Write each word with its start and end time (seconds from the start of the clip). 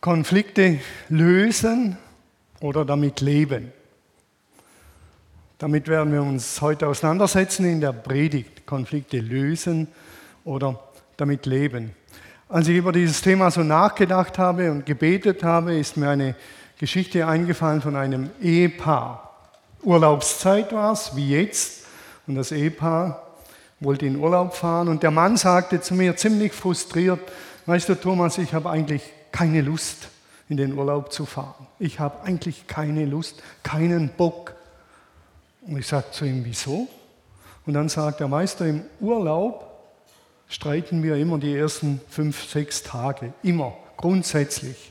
Konflikte 0.00 0.78
lösen 1.08 1.96
oder 2.60 2.84
damit 2.84 3.20
leben. 3.20 3.72
Damit 5.58 5.88
werden 5.88 6.12
wir 6.12 6.22
uns 6.22 6.60
heute 6.60 6.86
auseinandersetzen 6.86 7.64
in 7.64 7.80
der 7.80 7.92
Predigt. 7.92 8.66
Konflikte 8.66 9.18
lösen 9.20 9.88
oder 10.44 10.78
damit 11.16 11.46
leben. 11.46 11.92
Als 12.48 12.68
ich 12.68 12.76
über 12.76 12.92
dieses 12.92 13.22
Thema 13.22 13.50
so 13.50 13.62
nachgedacht 13.62 14.38
habe 14.38 14.70
und 14.70 14.84
gebetet 14.86 15.42
habe, 15.42 15.76
ist 15.76 15.96
mir 15.96 16.10
eine 16.10 16.36
Geschichte 16.78 17.26
eingefallen 17.26 17.80
von 17.80 17.96
einem 17.96 18.30
Ehepaar. 18.40 19.34
Urlaubszeit 19.82 20.72
war 20.72 20.92
es, 20.92 21.16
wie 21.16 21.30
jetzt. 21.30 21.86
Und 22.26 22.34
das 22.34 22.52
Ehepaar 22.52 23.26
wollte 23.80 24.06
in 24.06 24.16
Urlaub 24.16 24.54
fahren. 24.54 24.88
Und 24.88 25.02
der 25.02 25.10
Mann 25.10 25.36
sagte 25.36 25.80
zu 25.80 25.94
mir 25.94 26.16
ziemlich 26.16 26.52
frustriert, 26.52 27.20
weißt 27.66 27.88
du 27.88 27.94
Thomas, 27.94 28.36
ich 28.38 28.52
habe 28.52 28.68
eigentlich 28.70 29.02
keine 29.36 29.60
Lust, 29.60 30.08
in 30.48 30.56
den 30.56 30.72
Urlaub 30.78 31.12
zu 31.12 31.26
fahren. 31.26 31.66
Ich 31.78 32.00
habe 32.00 32.22
eigentlich 32.22 32.66
keine 32.66 33.04
Lust, 33.04 33.42
keinen 33.62 34.08
Bock. 34.08 34.54
Und 35.60 35.76
ich 35.76 35.86
sagte 35.86 36.12
zu 36.12 36.24
ihm, 36.24 36.42
wieso? 36.46 36.88
Und 37.66 37.74
dann 37.74 37.90
sagt 37.90 38.20
der 38.20 38.28
Meister, 38.28 38.64
im 38.64 38.84
Urlaub 38.98 39.78
streiten 40.48 41.02
wir 41.02 41.16
immer 41.16 41.36
die 41.36 41.54
ersten 41.54 42.00
fünf, 42.08 42.48
sechs 42.48 42.82
Tage. 42.82 43.34
Immer, 43.42 43.76
grundsätzlich. 43.98 44.90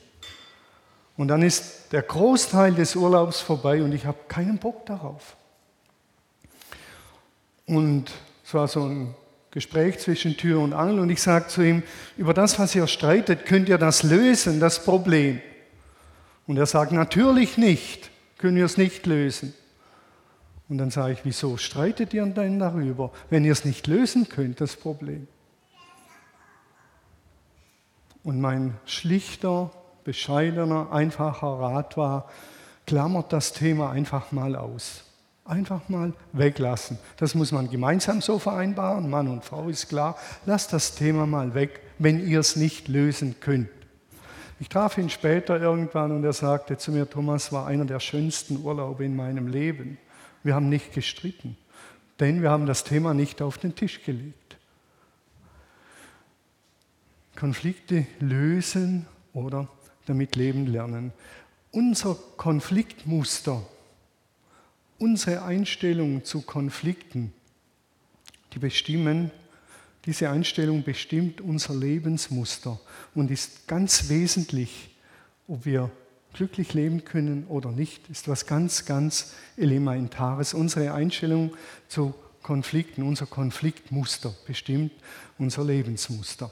Und 1.17 1.29
dann 1.29 1.41
ist 1.41 1.91
der 1.91 2.03
Großteil 2.03 2.75
des 2.75 2.95
Urlaubs 2.95 3.41
vorbei 3.41 3.81
und 3.81 3.93
ich 3.93 4.05
habe 4.05 4.19
keinen 4.27 4.59
Bock 4.59 4.85
darauf. 4.85 5.35
Und 7.65 8.11
es 8.45 8.53
war 8.53 8.67
so 8.67 8.83
ein 8.83 9.15
Gespräch 9.55 9.99
zwischen 9.99 10.35
Tür 10.35 10.59
und 10.59 10.73
Angel 10.73 10.99
und 10.99 11.09
ich 11.09 11.21
sage 11.21 11.47
zu 11.47 11.61
ihm, 11.61 11.81
über 12.17 12.33
das, 12.33 12.59
was 12.59 12.75
ihr 12.75 12.87
streitet, 12.87 13.45
könnt 13.45 13.69
ihr 13.69 13.77
das 13.77 14.03
lösen, 14.03 14.59
das 14.59 14.83
Problem. 14.83 15.41
Und 16.45 16.57
er 16.57 16.65
sagt, 16.65 16.91
natürlich 16.91 17.57
nicht, 17.57 18.11
können 18.37 18.57
wir 18.57 18.65
es 18.65 18.75
nicht 18.75 19.05
lösen. 19.05 19.53
Und 20.67 20.77
dann 20.77 20.91
sage 20.91 21.13
ich, 21.13 21.19
wieso 21.23 21.55
streitet 21.55 22.13
ihr 22.13 22.25
denn 22.25 22.59
darüber, 22.59 23.13
wenn 23.29 23.45
ihr 23.45 23.53
es 23.53 23.63
nicht 23.63 23.87
lösen 23.87 24.27
könnt, 24.27 24.59
das 24.59 24.75
Problem? 24.75 25.25
Und 28.23 28.41
mein 28.41 28.75
schlichter, 28.85 29.71
bescheidener, 30.03 30.91
einfacher 30.91 31.61
Rat 31.61 31.95
war, 31.95 32.29
klammert 32.85 33.31
das 33.31 33.53
Thema 33.53 33.91
einfach 33.91 34.33
mal 34.33 34.57
aus. 34.57 35.04
Einfach 35.45 35.87
mal 35.89 36.13
weglassen. 36.33 36.97
Das 37.17 37.35
muss 37.35 37.51
man 37.51 37.69
gemeinsam 37.69 38.19
so 38.19 38.39
vereinbaren, 38.39 39.07
Mann 39.07 39.27
und 39.27 39.45
Frau 39.45 39.69
ist 39.69 39.89
klar. 39.89 40.17
Lasst 40.47 40.73
das 40.73 40.95
Thema 40.95 41.27
mal 41.27 41.53
weg, 41.53 41.81
wenn 41.99 42.27
ihr 42.27 42.39
es 42.39 42.55
nicht 42.55 42.87
lösen 42.87 43.35
könnt. 43.39 43.69
Ich 44.59 44.69
traf 44.69 44.97
ihn 44.97 45.09
später 45.09 45.61
irgendwann 45.61 46.11
und 46.11 46.23
er 46.23 46.33
sagte 46.33 46.77
zu 46.77 46.91
mir, 46.91 47.07
Thomas 47.07 47.51
war 47.51 47.67
einer 47.67 47.85
der 47.85 47.99
schönsten 47.99 48.63
Urlaube 48.63 49.05
in 49.05 49.15
meinem 49.15 49.47
Leben. 49.47 49.99
Wir 50.41 50.55
haben 50.55 50.69
nicht 50.69 50.93
gestritten, 50.93 51.57
denn 52.19 52.41
wir 52.41 52.49
haben 52.49 52.65
das 52.65 52.83
Thema 52.83 53.13
nicht 53.13 53.43
auf 53.43 53.59
den 53.59 53.75
Tisch 53.75 54.03
gelegt. 54.03 54.57
Konflikte 57.35 58.07
lösen 58.19 59.05
oder 59.33 59.67
damit 60.07 60.35
leben 60.35 60.65
lernen. 60.65 61.11
Unser 61.71 62.15
Konfliktmuster, 62.37 63.61
unsere 64.97 65.43
Einstellung 65.43 66.23
zu 66.23 66.41
Konflikten, 66.41 67.33
die 68.53 68.59
bestimmen, 68.59 69.31
diese 70.05 70.29
Einstellung 70.29 70.83
bestimmt 70.83 71.41
unser 71.41 71.75
Lebensmuster 71.75 72.79
und 73.15 73.31
ist 73.31 73.67
ganz 73.67 74.09
wesentlich, 74.09 74.95
ob 75.47 75.65
wir 75.65 75.91
glücklich 76.33 76.73
leben 76.73 77.05
können 77.05 77.45
oder 77.47 77.71
nicht, 77.71 78.09
ist 78.09 78.27
was 78.27 78.45
ganz, 78.45 78.85
ganz 78.85 79.33
Elementares. 79.57 80.53
Unsere 80.53 80.93
Einstellung 80.93 81.55
zu 81.87 82.13
Konflikten, 82.43 83.01
unser 83.03 83.25
Konfliktmuster 83.25 84.35
bestimmt 84.45 84.91
unser 85.39 85.63
Lebensmuster. 85.63 86.51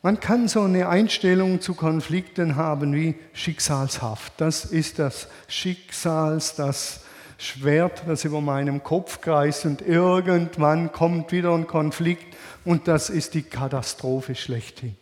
Man 0.00 0.18
kann 0.18 0.48
so 0.48 0.62
eine 0.62 0.88
Einstellung 0.88 1.60
zu 1.60 1.74
Konflikten 1.74 2.56
haben 2.56 2.94
wie 2.94 3.14
schicksalshaft. 3.34 4.32
Das 4.38 4.64
ist 4.64 4.98
das 4.98 5.28
Schicksals, 5.46 6.54
das 6.54 7.04
Schwert, 7.38 8.04
das 8.06 8.24
über 8.24 8.40
meinem 8.40 8.82
Kopf 8.82 9.20
kreist 9.20 9.66
und 9.66 9.82
irgendwann 9.82 10.92
kommt 10.92 11.32
wieder 11.32 11.54
ein 11.54 11.66
Konflikt 11.66 12.36
und 12.64 12.88
das 12.88 13.10
ist 13.10 13.34
die 13.34 13.42
Katastrophe 13.42 14.34
schlechthin. 14.34 14.96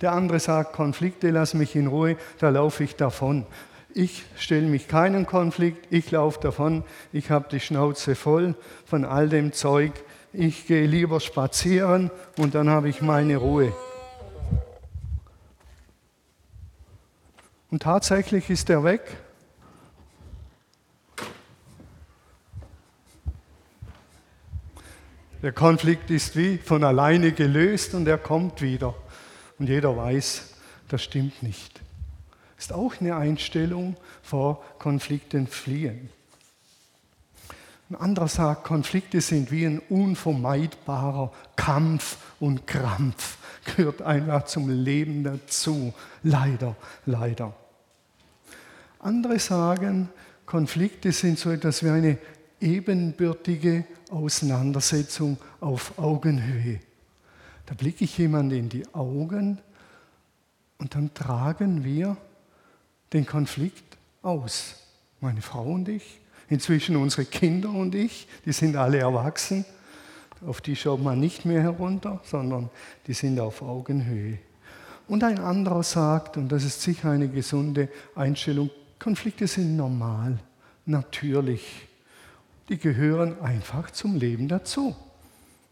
Der 0.00 0.12
andere 0.12 0.40
sagt, 0.40 0.72
Konflikte, 0.72 1.30
lass 1.30 1.54
mich 1.54 1.76
in 1.76 1.86
Ruhe, 1.86 2.16
da 2.38 2.48
laufe 2.48 2.84
ich 2.84 2.96
davon. 2.96 3.46
Ich 3.92 4.24
stelle 4.36 4.66
mich 4.66 4.88
keinen 4.88 5.26
Konflikt, 5.26 5.88
ich 5.90 6.10
laufe 6.10 6.40
davon, 6.40 6.84
ich 7.12 7.30
habe 7.30 7.48
die 7.50 7.60
Schnauze 7.60 8.14
voll 8.14 8.54
von 8.84 9.04
all 9.04 9.28
dem 9.28 9.52
Zeug. 9.52 9.92
Ich 10.32 10.68
gehe 10.68 10.86
lieber 10.86 11.18
spazieren 11.18 12.10
und 12.38 12.54
dann 12.54 12.70
habe 12.70 12.88
ich 12.88 13.02
meine 13.02 13.36
Ruhe. 13.36 13.72
Und 17.70 17.82
tatsächlich 17.82 18.48
ist 18.48 18.70
er 18.70 18.84
weg. 18.84 19.16
Der 25.42 25.52
Konflikt 25.52 26.10
ist 26.10 26.36
wie 26.36 26.58
von 26.58 26.84
alleine 26.84 27.32
gelöst 27.32 27.94
und 27.94 28.06
er 28.06 28.18
kommt 28.18 28.60
wieder. 28.60 28.94
Und 29.58 29.70
jeder 29.70 29.96
weiß, 29.96 30.50
das 30.88 31.02
stimmt 31.02 31.42
nicht. 31.42 31.80
Ist 32.58 32.74
auch 32.74 33.00
eine 33.00 33.16
Einstellung 33.16 33.96
vor 34.22 34.62
Konflikten 34.78 35.46
fliehen. 35.46 36.10
Ein 37.88 37.96
anderer 37.96 38.28
sagt, 38.28 38.64
Konflikte 38.64 39.22
sind 39.22 39.50
wie 39.50 39.64
ein 39.64 39.78
unvermeidbarer 39.78 41.32
Kampf 41.56 42.18
und 42.38 42.66
Krampf. 42.66 43.38
Gehört 43.64 44.02
einfach 44.02 44.44
zum 44.44 44.68
Leben 44.68 45.24
dazu. 45.24 45.94
Leider, 46.22 46.76
leider. 47.06 47.54
Andere 48.98 49.38
sagen, 49.38 50.10
Konflikte 50.44 51.12
sind 51.12 51.38
so 51.38 51.50
etwas 51.50 51.82
wie 51.82 51.88
eine 51.88 52.18
ebenbürtige 52.60 53.86
Auseinandersetzung 54.10 55.38
auf 55.60 55.98
Augenhöhe. 55.98 56.80
Da 57.66 57.74
blicke 57.74 58.04
ich 58.04 58.18
jemand 58.18 58.52
in 58.52 58.68
die 58.68 58.86
Augen 58.94 59.58
und 60.78 60.94
dann 60.94 61.14
tragen 61.14 61.84
wir 61.84 62.16
den 63.12 63.26
Konflikt 63.26 63.96
aus. 64.22 64.76
Meine 65.20 65.42
Frau 65.42 65.64
und 65.64 65.88
ich, 65.88 66.20
inzwischen 66.48 66.96
unsere 66.96 67.24
Kinder 67.24 67.70
und 67.70 67.94
ich, 67.94 68.26
die 68.44 68.52
sind 68.52 68.76
alle 68.76 68.98
erwachsen. 68.98 69.64
Auf 70.46 70.60
die 70.60 70.74
schaut 70.74 71.02
man 71.02 71.20
nicht 71.20 71.44
mehr 71.44 71.62
herunter, 71.62 72.20
sondern 72.24 72.70
die 73.06 73.12
sind 73.12 73.38
auf 73.38 73.62
Augenhöhe. 73.62 74.38
Und 75.06 75.24
ein 75.24 75.38
anderer 75.38 75.82
sagt, 75.82 76.36
und 76.36 76.48
das 76.50 76.64
ist 76.64 76.82
sicher 76.82 77.10
eine 77.10 77.28
gesunde 77.28 77.88
Einstellung, 78.14 78.70
Konflikte 78.98 79.46
sind 79.46 79.76
normal, 79.76 80.38
natürlich. 80.86 81.88
Die 82.70 82.78
gehören 82.78 83.40
einfach 83.40 83.90
zum 83.90 84.16
Leben 84.16 84.46
dazu. 84.46 84.94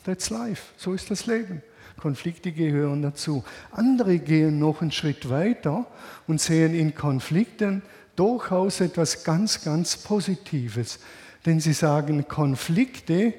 That's 0.04 0.30
life, 0.30 0.72
so 0.76 0.94
ist 0.94 1.12
das 1.12 1.26
Leben. 1.26 1.62
Konflikte 1.96 2.50
gehören 2.50 3.02
dazu. 3.02 3.44
Andere 3.70 4.18
gehen 4.18 4.58
noch 4.58 4.82
einen 4.82 4.90
Schritt 4.90 5.30
weiter 5.30 5.86
und 6.26 6.40
sehen 6.40 6.74
in 6.74 6.96
Konflikten 6.96 7.82
durchaus 8.16 8.80
etwas 8.80 9.22
ganz, 9.22 9.62
ganz 9.62 9.96
Positives. 9.96 10.98
Denn 11.46 11.60
sie 11.60 11.72
sagen, 11.72 12.26
Konflikte 12.26 13.32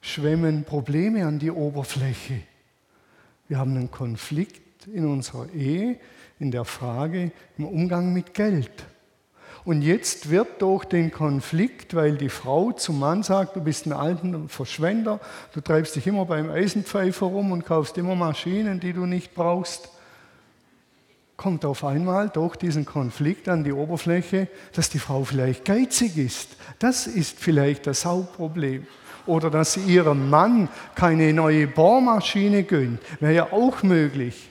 schwemmen 0.00 0.62
Probleme 0.62 1.26
an 1.26 1.40
die 1.40 1.50
Oberfläche. 1.50 2.42
Wir 3.48 3.58
haben 3.58 3.72
einen 3.76 3.90
Konflikt 3.90 4.86
in 4.86 5.06
unserer 5.06 5.50
Ehe 5.52 5.98
in 6.38 6.52
der 6.52 6.64
Frage 6.64 7.32
im 7.58 7.64
Umgang 7.64 8.12
mit 8.12 8.32
Geld. 8.32 8.86
Und 9.66 9.82
jetzt 9.82 10.30
wird 10.30 10.62
durch 10.62 10.84
den 10.84 11.10
Konflikt, 11.10 11.96
weil 11.96 12.16
die 12.16 12.28
Frau 12.28 12.70
zum 12.70 13.00
Mann 13.00 13.24
sagt, 13.24 13.56
du 13.56 13.60
bist 13.60 13.86
ein 13.86 13.92
alter 13.92 14.42
Verschwender, 14.46 15.18
du 15.54 15.60
treibst 15.60 15.96
dich 15.96 16.06
immer 16.06 16.24
beim 16.24 16.48
Eisenpfeifer 16.48 17.26
rum 17.26 17.50
und 17.50 17.66
kaufst 17.66 17.98
immer 17.98 18.14
Maschinen, 18.14 18.78
die 18.78 18.92
du 18.92 19.06
nicht 19.06 19.34
brauchst, 19.34 19.90
kommt 21.36 21.64
auf 21.64 21.82
einmal 21.82 22.28
durch 22.28 22.54
diesen 22.54 22.86
Konflikt 22.86 23.48
an 23.48 23.64
die 23.64 23.72
Oberfläche, 23.72 24.46
dass 24.72 24.88
die 24.88 25.00
Frau 25.00 25.24
vielleicht 25.24 25.64
geizig 25.64 26.16
ist. 26.16 26.56
Das 26.78 27.08
ist 27.08 27.40
vielleicht 27.40 27.88
das 27.88 28.04
Hauptproblem. 28.04 28.86
Oder 29.26 29.50
dass 29.50 29.72
sie 29.72 29.80
ihrem 29.80 30.30
Mann 30.30 30.68
keine 30.94 31.32
neue 31.32 31.66
Bohrmaschine 31.66 32.62
gönnt, 32.62 33.00
wäre 33.18 33.34
ja 33.34 33.52
auch 33.52 33.82
möglich. 33.82 34.48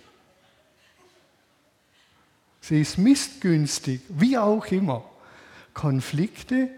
Sie 2.67 2.81
ist 2.81 2.97
missgünstig, 2.97 4.01
wie 4.09 4.39
auch 4.39 4.65
immer. 4.71 5.03
Konflikte 5.75 6.69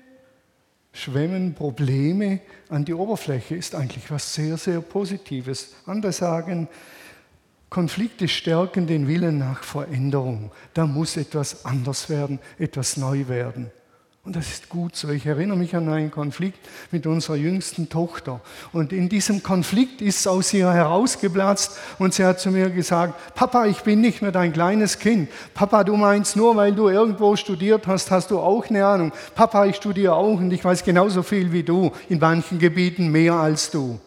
schwemmen 0.91 1.53
Probleme 1.53 2.41
an 2.67 2.83
die 2.83 2.93
Oberfläche, 2.93 3.55
ist 3.55 3.73
eigentlich 3.73 4.11
was 4.11 4.33
sehr, 4.33 4.57
sehr 4.57 4.81
Positives. 4.81 5.75
Andere 5.85 6.11
sagen, 6.11 6.67
Konflikte 7.69 8.27
stärken 8.27 8.85
den 8.85 9.07
Willen 9.07 9.37
nach 9.37 9.63
Veränderung. 9.63 10.51
Da 10.73 10.85
muss 10.85 11.15
etwas 11.15 11.63
anders 11.63 12.09
werden, 12.09 12.39
etwas 12.59 12.97
neu 12.97 13.29
werden. 13.29 13.71
Und 14.27 14.35
das 14.35 14.49
ist 14.49 14.67
gut 14.67 14.93
so. 14.93 15.07
Ich 15.07 15.25
erinnere 15.25 15.57
mich 15.57 15.73
an 15.73 15.87
einen 15.87 16.11
Konflikt 16.11 16.59
mit 16.91 17.07
unserer 17.07 17.37
jüngsten 17.37 17.87
Tochter. 17.87 18.41
Und 18.73 18.91
in 18.91 19.07
diesem 19.07 19.41
Konflikt 19.41 20.01
ist 20.01 20.19
es 20.19 20.27
aus 20.27 20.53
ihr 20.53 20.69
herausgeplatzt 20.69 21.79
und 21.97 22.13
sie 22.13 22.25
hat 22.25 22.41
zu 22.41 22.51
mir 22.51 22.69
gesagt, 22.69 23.13
Papa, 23.35 23.67
ich 23.67 23.83
bin 23.83 24.01
nicht 24.01 24.21
mehr 24.21 24.33
dein 24.33 24.51
kleines 24.51 24.99
Kind. 24.99 25.29
Papa, 25.53 25.85
du 25.85 25.95
meinst 25.95 26.35
nur, 26.35 26.57
weil 26.57 26.75
du 26.75 26.89
irgendwo 26.89 27.37
studiert 27.37 27.87
hast, 27.87 28.11
hast 28.11 28.29
du 28.29 28.39
auch 28.39 28.69
eine 28.69 28.85
Ahnung. 28.85 29.13
Papa, 29.33 29.65
ich 29.65 29.77
studiere 29.77 30.15
auch 30.15 30.37
und 30.37 30.51
ich 30.51 30.65
weiß 30.65 30.83
genauso 30.83 31.23
viel 31.23 31.53
wie 31.53 31.63
du, 31.63 31.93
in 32.09 32.19
manchen 32.19 32.59
Gebieten 32.59 33.07
mehr 33.09 33.35
als 33.35 33.71
du. 33.71 33.97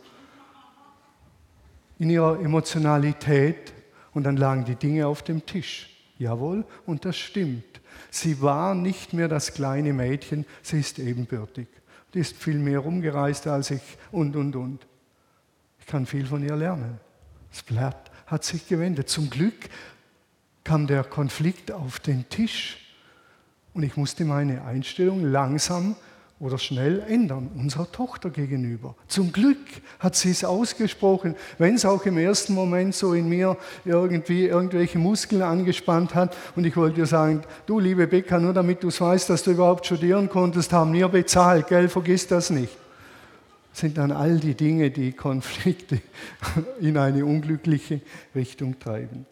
In 1.98 2.10
ihrer 2.10 2.38
Emotionalität 2.40 3.72
und 4.12 4.24
dann 4.24 4.36
lagen 4.36 4.66
die 4.66 4.76
Dinge 4.76 5.06
auf 5.06 5.22
dem 5.22 5.46
Tisch. 5.46 5.88
Jawohl, 6.18 6.66
und 6.84 7.06
das 7.06 7.16
stimmt. 7.16 7.69
Sie 8.10 8.42
war 8.42 8.74
nicht 8.74 9.12
mehr 9.12 9.28
das 9.28 9.54
kleine 9.54 9.92
Mädchen, 9.92 10.44
sie 10.62 10.80
ist 10.80 10.98
ebenbürtig. 10.98 11.68
Die 12.12 12.18
ist 12.18 12.36
viel 12.36 12.58
mehr 12.58 12.80
rumgereist 12.80 13.46
als 13.46 13.70
ich 13.70 13.82
und, 14.10 14.34
und, 14.34 14.56
und. 14.56 14.86
Ich 15.78 15.86
kann 15.86 16.06
viel 16.06 16.26
von 16.26 16.42
ihr 16.42 16.56
lernen. 16.56 16.98
Das 17.50 17.62
Blatt 17.62 18.10
hat 18.26 18.44
sich 18.44 18.66
gewendet. 18.66 19.08
Zum 19.08 19.30
Glück 19.30 19.68
kam 20.64 20.86
der 20.86 21.04
Konflikt 21.04 21.72
auf 21.72 22.00
den 22.00 22.28
Tisch 22.28 22.78
und 23.74 23.82
ich 23.82 23.96
musste 23.96 24.24
meine 24.24 24.64
Einstellung 24.64 25.24
langsam 25.24 25.96
oder 26.40 26.56
schnell 26.56 27.00
ändern, 27.06 27.50
unserer 27.54 27.92
Tochter 27.92 28.30
gegenüber. 28.30 28.96
Zum 29.08 29.30
Glück 29.30 29.58
hat 29.98 30.16
sie 30.16 30.30
es 30.30 30.42
ausgesprochen, 30.42 31.36
wenn 31.58 31.74
es 31.74 31.84
auch 31.84 32.06
im 32.06 32.16
ersten 32.16 32.54
Moment 32.54 32.94
so 32.94 33.12
in 33.12 33.28
mir 33.28 33.58
irgendwie 33.84 34.46
irgendwelche 34.46 34.98
Muskeln 34.98 35.42
angespannt 35.42 36.14
hat. 36.14 36.34
Und 36.56 36.64
ich 36.64 36.76
wollte 36.78 36.96
dir 36.96 37.06
sagen, 37.06 37.42
du 37.66 37.78
liebe 37.78 38.06
Becca, 38.06 38.38
nur 38.38 38.54
damit 38.54 38.82
du 38.82 38.88
es 38.88 39.02
weißt, 39.02 39.28
dass 39.28 39.42
du 39.42 39.50
überhaupt 39.50 39.84
studieren 39.84 40.30
konntest, 40.30 40.72
haben 40.72 40.94
wir 40.94 41.08
bezahlt, 41.08 41.68
gell, 41.68 41.90
vergiss 41.90 42.26
das 42.26 42.48
nicht. 42.48 42.76
Das 43.72 43.80
sind 43.80 43.98
dann 43.98 44.10
all 44.10 44.38
die 44.38 44.54
Dinge, 44.54 44.90
die 44.90 45.12
Konflikte 45.12 46.00
in 46.80 46.96
eine 46.96 47.26
unglückliche 47.26 48.00
Richtung 48.34 48.78
treiben. 48.78 49.26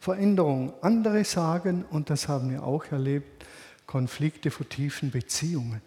Veränderung. 0.00 0.74
Andere 0.82 1.24
sagen, 1.24 1.86
und 1.90 2.10
das 2.10 2.28
haben 2.28 2.50
wir 2.50 2.62
auch 2.62 2.84
erlebt, 2.92 3.44
Konflikte 3.88 4.50
vertiefen 4.50 5.10
Beziehungen. 5.10 5.80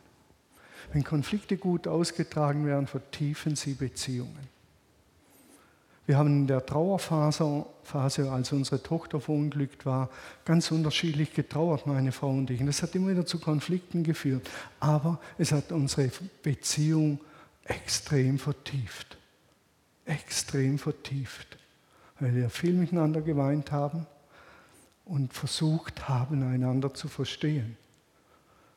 Wenn 0.91 1.03
Konflikte 1.03 1.55
gut 1.55 1.87
ausgetragen 1.87 2.65
werden, 2.65 2.87
vertiefen 2.87 3.55
sie 3.55 3.75
Beziehungen. 3.75 4.49
Wir 6.07 6.17
haben 6.17 6.27
in 6.29 6.47
der 6.47 6.65
Trauerphase, 6.65 7.63
Phase, 7.83 8.31
als 8.31 8.51
unsere 8.51 8.81
Tochter 8.81 9.21
verunglückt 9.21 9.85
war, 9.85 10.09
ganz 10.45 10.71
unterschiedlich 10.71 11.35
getrauert, 11.35 11.85
meine 11.85 12.11
Frau 12.11 12.31
und 12.31 12.49
ich. 12.49 12.59
Und 12.59 12.65
das 12.65 12.81
hat 12.81 12.95
immer 12.95 13.09
wieder 13.09 13.27
zu 13.27 13.39
Konflikten 13.39 14.03
geführt. 14.03 14.49
Aber 14.79 15.19
es 15.37 15.51
hat 15.51 15.71
unsere 15.71 16.09
Beziehung 16.41 17.19
extrem 17.65 18.39
vertieft. 18.39 19.15
Extrem 20.05 20.79
vertieft. 20.79 21.55
Weil 22.19 22.33
wir 22.33 22.49
viel 22.49 22.73
miteinander 22.73 23.21
geweint 23.21 23.71
haben 23.71 24.07
und 25.05 25.33
versucht 25.33 26.09
haben, 26.09 26.41
einander 26.41 26.95
zu 26.95 27.07
verstehen. 27.07 27.77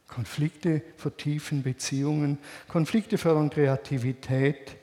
Konflikte 0.08 0.82
vertiefen 0.96 1.62
Beziehungen, 1.62 2.38
Konflikte 2.68 3.18
fördern 3.18 3.50
Kreativität 3.50 4.76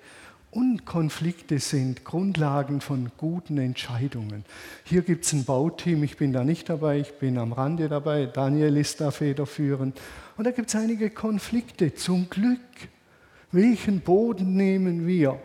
und 0.52 0.86
Konflikte 0.86 1.60
sind 1.60 2.04
Grundlagen 2.04 2.82
von 2.82 3.10
guten 3.18 3.58
Entscheidungen. 3.58 4.44
Hier 4.84 5.02
gibt 5.02 5.24
es 5.24 5.32
ein 5.32 5.46
Bauteam, 5.46 6.04
ich 6.04 6.18
bin 6.18 6.34
da 6.34 6.44
nicht 6.44 6.68
dabei, 6.68 7.00
ich 7.00 7.14
bin 7.14 7.38
am 7.38 7.54
Rande 7.54 7.88
dabei, 7.88 8.26
Daniel 8.26 8.76
ist 8.76 9.00
da 9.00 9.12
federführend. 9.12 10.00
Und 10.36 10.46
da 10.46 10.52
gibt 10.52 10.68
es 10.68 10.76
einige 10.76 11.10
Konflikte, 11.10 11.96
zum 11.96 12.30
Glück. 12.30 12.60
Welchen 13.54 14.02
Boden 14.02 14.56
nehmen 14.56 15.08
wir? 15.08 15.40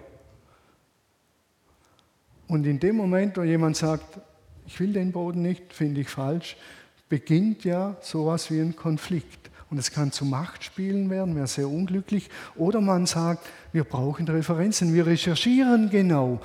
Und 2.49 2.67
in 2.67 2.81
dem 2.81 2.96
Moment, 2.96 3.37
wo 3.37 3.43
jemand 3.43 3.76
sagt, 3.76 4.20
ich 4.67 4.81
will 4.81 4.93
den 4.93 5.12
Boden 5.12 5.43
nicht, 5.43 5.73
finde 5.73 6.00
ich 6.00 6.08
falsch, 6.08 6.56
beginnt 7.08 7.64
ja 7.64 7.96
sowas 8.00 8.50
wie 8.50 8.61
ein 8.61 8.75
Konflikt. 8.75 9.50
Und 9.70 9.78
es 9.78 9.90
kann 9.90 10.12
zu 10.12 10.24
Machtspielen 10.24 11.10
werden, 11.10 11.34
wäre 11.34 11.46
sehr 11.46 11.68
unglücklich. 11.68 12.30
Oder 12.54 12.80
man 12.80 13.06
sagt, 13.06 13.46
wir 13.72 13.84
brauchen 13.84 14.28
Referenzen, 14.28 14.94
wir 14.94 15.06
recherchieren 15.06 15.90
genau. 15.90 16.40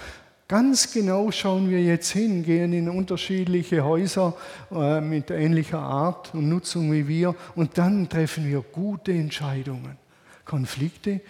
Ganz 0.47 0.91
genau 0.91 1.31
schauen 1.31 1.69
wir 1.69 1.81
jetzt 1.81 2.11
hin, 2.11 2.43
gehen 2.43 2.73
in 2.73 2.89
unterschiedliche 2.89 3.85
Häuser 3.85 4.35
äh, 4.69 4.99
mit 4.99 5.31
ähnlicher 5.31 5.79
Art 5.79 6.33
und 6.33 6.49
Nutzung 6.49 6.91
wie 6.91 7.07
wir 7.07 7.35
und 7.55 7.77
dann 7.77 8.09
treffen 8.09 8.45
wir 8.45 8.61
gute 8.61 9.13
Entscheidungen. 9.13 9.97
Konflikte 10.43 11.21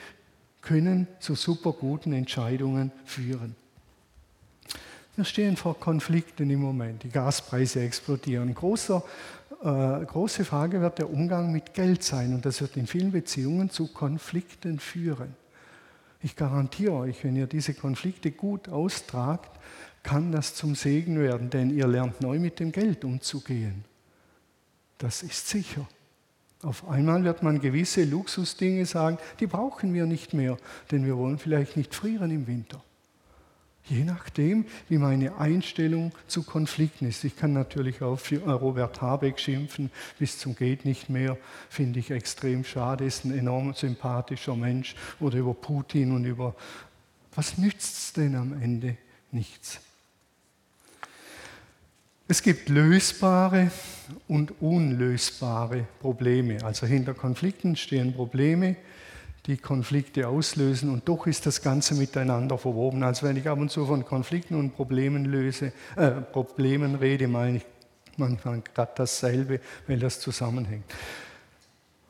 können 0.61 1.05
zu 1.19 1.35
super 1.35 1.71
guten 1.73 2.13
Entscheidungen 2.13 2.91
führen. 3.05 3.55
Wir 5.15 5.25
stehen 5.25 5.55
vor 5.55 5.79
Konflikten 5.79 6.49
im 6.49 6.61
Moment. 6.61 7.03
Die 7.03 7.09
Gaspreise 7.09 7.81
explodieren. 7.81 8.55
Großer 8.55 9.03
äh, 9.61 10.05
große 10.05 10.43
Frage 10.45 10.81
wird 10.81 10.99
der 10.99 11.09
Umgang 11.09 11.51
mit 11.51 11.73
Geld 11.73 12.03
sein 12.03 12.33
und 12.33 12.45
das 12.45 12.61
wird 12.61 12.77
in 12.77 12.87
vielen 12.87 13.11
Beziehungen 13.11 13.69
zu 13.69 13.87
Konflikten 13.87 14.79
führen. 14.79 15.35
Ich 16.23 16.35
garantiere 16.35 16.93
euch, 16.93 17.23
wenn 17.23 17.35
ihr 17.35 17.47
diese 17.47 17.73
Konflikte 17.73 18.31
gut 18.31 18.69
austragt, 18.69 19.59
kann 20.03 20.31
das 20.31 20.55
zum 20.55 20.75
Segen 20.75 21.19
werden, 21.19 21.49
denn 21.49 21.69
ihr 21.75 21.87
lernt 21.87 22.21
neu 22.21 22.39
mit 22.39 22.59
dem 22.59 22.71
Geld 22.71 23.03
umzugehen. 23.05 23.85
Das 24.97 25.23
ist 25.23 25.47
sicher. 25.47 25.87
Auf 26.63 26.87
einmal 26.87 27.23
wird 27.23 27.41
man 27.41 27.59
gewisse 27.59 28.03
Luxusdinge 28.03 28.85
sagen, 28.85 29.17
die 29.39 29.47
brauchen 29.47 29.93
wir 29.93 30.05
nicht 30.05 30.33
mehr, 30.33 30.57
denn 30.91 31.05
wir 31.05 31.17
wollen 31.17 31.39
vielleicht 31.39 31.75
nicht 31.75 31.95
frieren 31.95 32.29
im 32.29 32.45
Winter. 32.45 32.83
Je 33.85 34.03
nachdem, 34.03 34.65
wie 34.89 34.97
meine 34.97 35.37
Einstellung 35.37 36.11
zu 36.27 36.43
Konflikten 36.43 37.07
ist. 37.07 37.23
Ich 37.23 37.35
kann 37.35 37.51
natürlich 37.53 38.01
auf 38.01 38.31
Robert 38.31 39.01
Habeck 39.01 39.39
schimpfen, 39.39 39.91
bis 40.19 40.37
zum 40.37 40.55
Geht 40.55 40.85
nicht 40.85 41.09
mehr, 41.09 41.37
finde 41.69 41.99
ich 41.99 42.11
extrem 42.11 42.63
schade, 42.63 43.05
ist 43.05 43.25
ein 43.25 43.37
enorm 43.37 43.73
sympathischer 43.73 44.55
Mensch. 44.55 44.95
Oder 45.19 45.39
über 45.39 45.53
Putin 45.53 46.11
und 46.11 46.25
über. 46.25 46.55
Was 47.35 47.57
nützt 47.57 47.97
es 47.97 48.13
denn 48.13 48.35
am 48.35 48.53
Ende? 48.61 48.97
Nichts. 49.31 49.79
Es 52.31 52.41
gibt 52.41 52.69
lösbare 52.69 53.71
und 54.29 54.61
unlösbare 54.61 55.85
Probleme. 55.99 56.63
Also 56.63 56.87
hinter 56.87 57.13
Konflikten 57.13 57.75
stehen 57.75 58.13
Probleme, 58.13 58.77
die 59.47 59.57
Konflikte 59.57 60.27
auslösen 60.27 60.89
und 60.89 61.07
doch 61.07 61.25
ist 61.25 61.45
das 61.45 61.61
Ganze 61.61 61.95
miteinander 61.95 62.57
verwoben. 62.57 63.03
Also 63.03 63.25
wenn 63.25 63.37
ich 63.37 63.47
ab 63.47 63.59
und 63.59 63.71
zu 63.71 63.85
von 63.85 64.05
Konflikten 64.05 64.55
und 64.55 64.75
Problemen 64.75 65.25
löse, 65.25 65.73
äh, 65.95 66.11
Problemen 66.11 66.95
rede, 66.95 67.27
meine 67.27 67.57
ich 67.57 67.65
manchmal 68.17 68.61
gerade 68.61 68.91
dasselbe, 68.95 69.59
weil 69.87 69.99
das 69.99 70.19
zusammenhängt. 70.19 70.85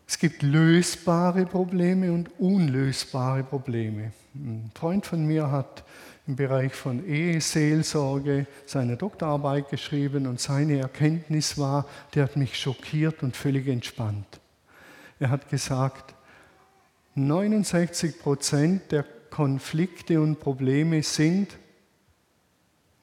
Es 0.08 0.20
gibt 0.20 0.44
lösbare 0.44 1.46
Probleme 1.46 2.12
und 2.12 2.30
unlösbare 2.38 3.44
Probleme. 3.44 4.12
Ein 4.36 4.70
Freund 4.76 5.06
von 5.06 5.26
mir 5.26 5.50
hat 5.50 5.86
im 6.28 6.36
Bereich 6.36 6.74
von 6.74 7.06
Eheseelsorge 7.08 8.46
seine 8.66 8.98
Doktorarbeit 8.98 9.70
geschrieben 9.70 10.28
und 10.28 10.40
seine 10.40 10.80
Erkenntnis 10.80 11.58
war, 11.58 11.86
der 12.14 12.24
hat 12.24 12.36
mich 12.36 12.60
schockiert 12.60 13.24
und 13.24 13.38
völlig 13.38 13.68
entspannt. 13.68 14.42
Er 15.20 15.30
hat 15.30 15.50
gesagt, 15.50 16.14
69 17.16 18.20
Prozent 18.20 18.92
der 18.92 19.04
Konflikte 19.30 20.22
und 20.22 20.40
Probleme 20.40 21.04
sind 21.04 21.58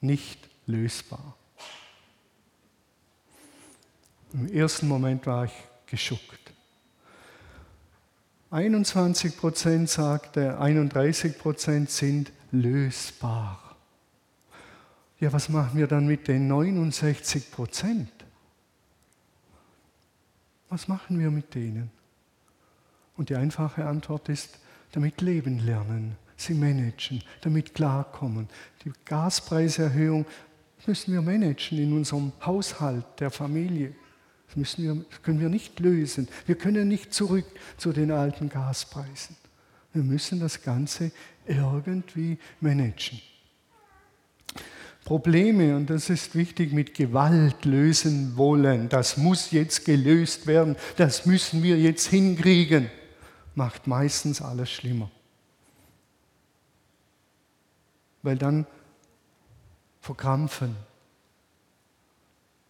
nicht 0.01 0.49
lösbar. 0.65 1.35
Im 4.33 4.47
ersten 4.51 4.87
Moment 4.87 5.25
war 5.25 5.45
ich 5.45 5.53
geschuckt. 5.87 6.53
21 8.51 9.37
Prozent 9.37 9.89
sagte, 9.89 10.59
31 10.59 11.37
Prozent 11.37 11.89
sind 11.89 12.31
lösbar. 12.51 13.75
Ja, 15.19 15.33
was 15.33 15.49
machen 15.49 15.77
wir 15.77 15.87
dann 15.87 16.07
mit 16.07 16.27
den 16.27 16.47
69 16.47 17.51
Prozent? 17.51 18.11
Was 20.69 20.87
machen 20.87 21.19
wir 21.19 21.29
mit 21.29 21.53
denen? 21.53 21.91
Und 23.19 23.29
die 23.29 23.35
einfache 23.35 23.85
Antwort 23.85 24.29
ist, 24.29 24.59
damit 24.93 25.19
leben 25.19 25.59
lernen, 25.59 26.15
sie 26.37 26.53
managen, 26.53 27.21
damit 27.41 27.75
klarkommen. 27.75 28.47
Die 28.85 28.93
Gaspreiserhöhung 29.03 30.25
müssen 30.87 31.11
wir 31.11 31.21
managen 31.21 31.79
in 31.79 31.91
unserem 31.91 32.31
Haushalt, 32.45 33.03
der 33.19 33.29
Familie. 33.29 33.93
Das, 34.47 34.55
müssen 34.55 34.83
wir, 34.85 35.05
das 35.09 35.21
können 35.21 35.41
wir 35.41 35.49
nicht 35.49 35.81
lösen. 35.81 36.29
Wir 36.45 36.55
können 36.55 36.87
nicht 36.87 37.13
zurück 37.13 37.43
zu 37.75 37.91
den 37.91 38.09
alten 38.11 38.47
Gaspreisen. 38.47 39.35
Wir 39.91 40.03
müssen 40.03 40.39
das 40.39 40.63
Ganze 40.63 41.11
irgendwie 41.45 42.37
managen. 42.61 43.19
Probleme, 45.03 45.75
und 45.75 45.89
das 45.89 46.09
ist 46.09 46.35
wichtig, 46.35 46.71
mit 46.71 46.93
Gewalt 46.93 47.65
lösen 47.65 48.37
wollen. 48.37 48.87
Das 48.87 49.17
muss 49.17 49.51
jetzt 49.51 49.83
gelöst 49.83 50.47
werden, 50.47 50.77
das 50.95 51.25
müssen 51.25 51.63
wir 51.63 51.77
jetzt 51.77 52.07
hinkriegen, 52.07 52.89
macht 53.55 53.87
meistens 53.87 54.41
alles 54.41 54.69
schlimmer. 54.69 55.09
Weil 58.21 58.37
dann 58.37 58.65
verkrampfen 60.01 60.75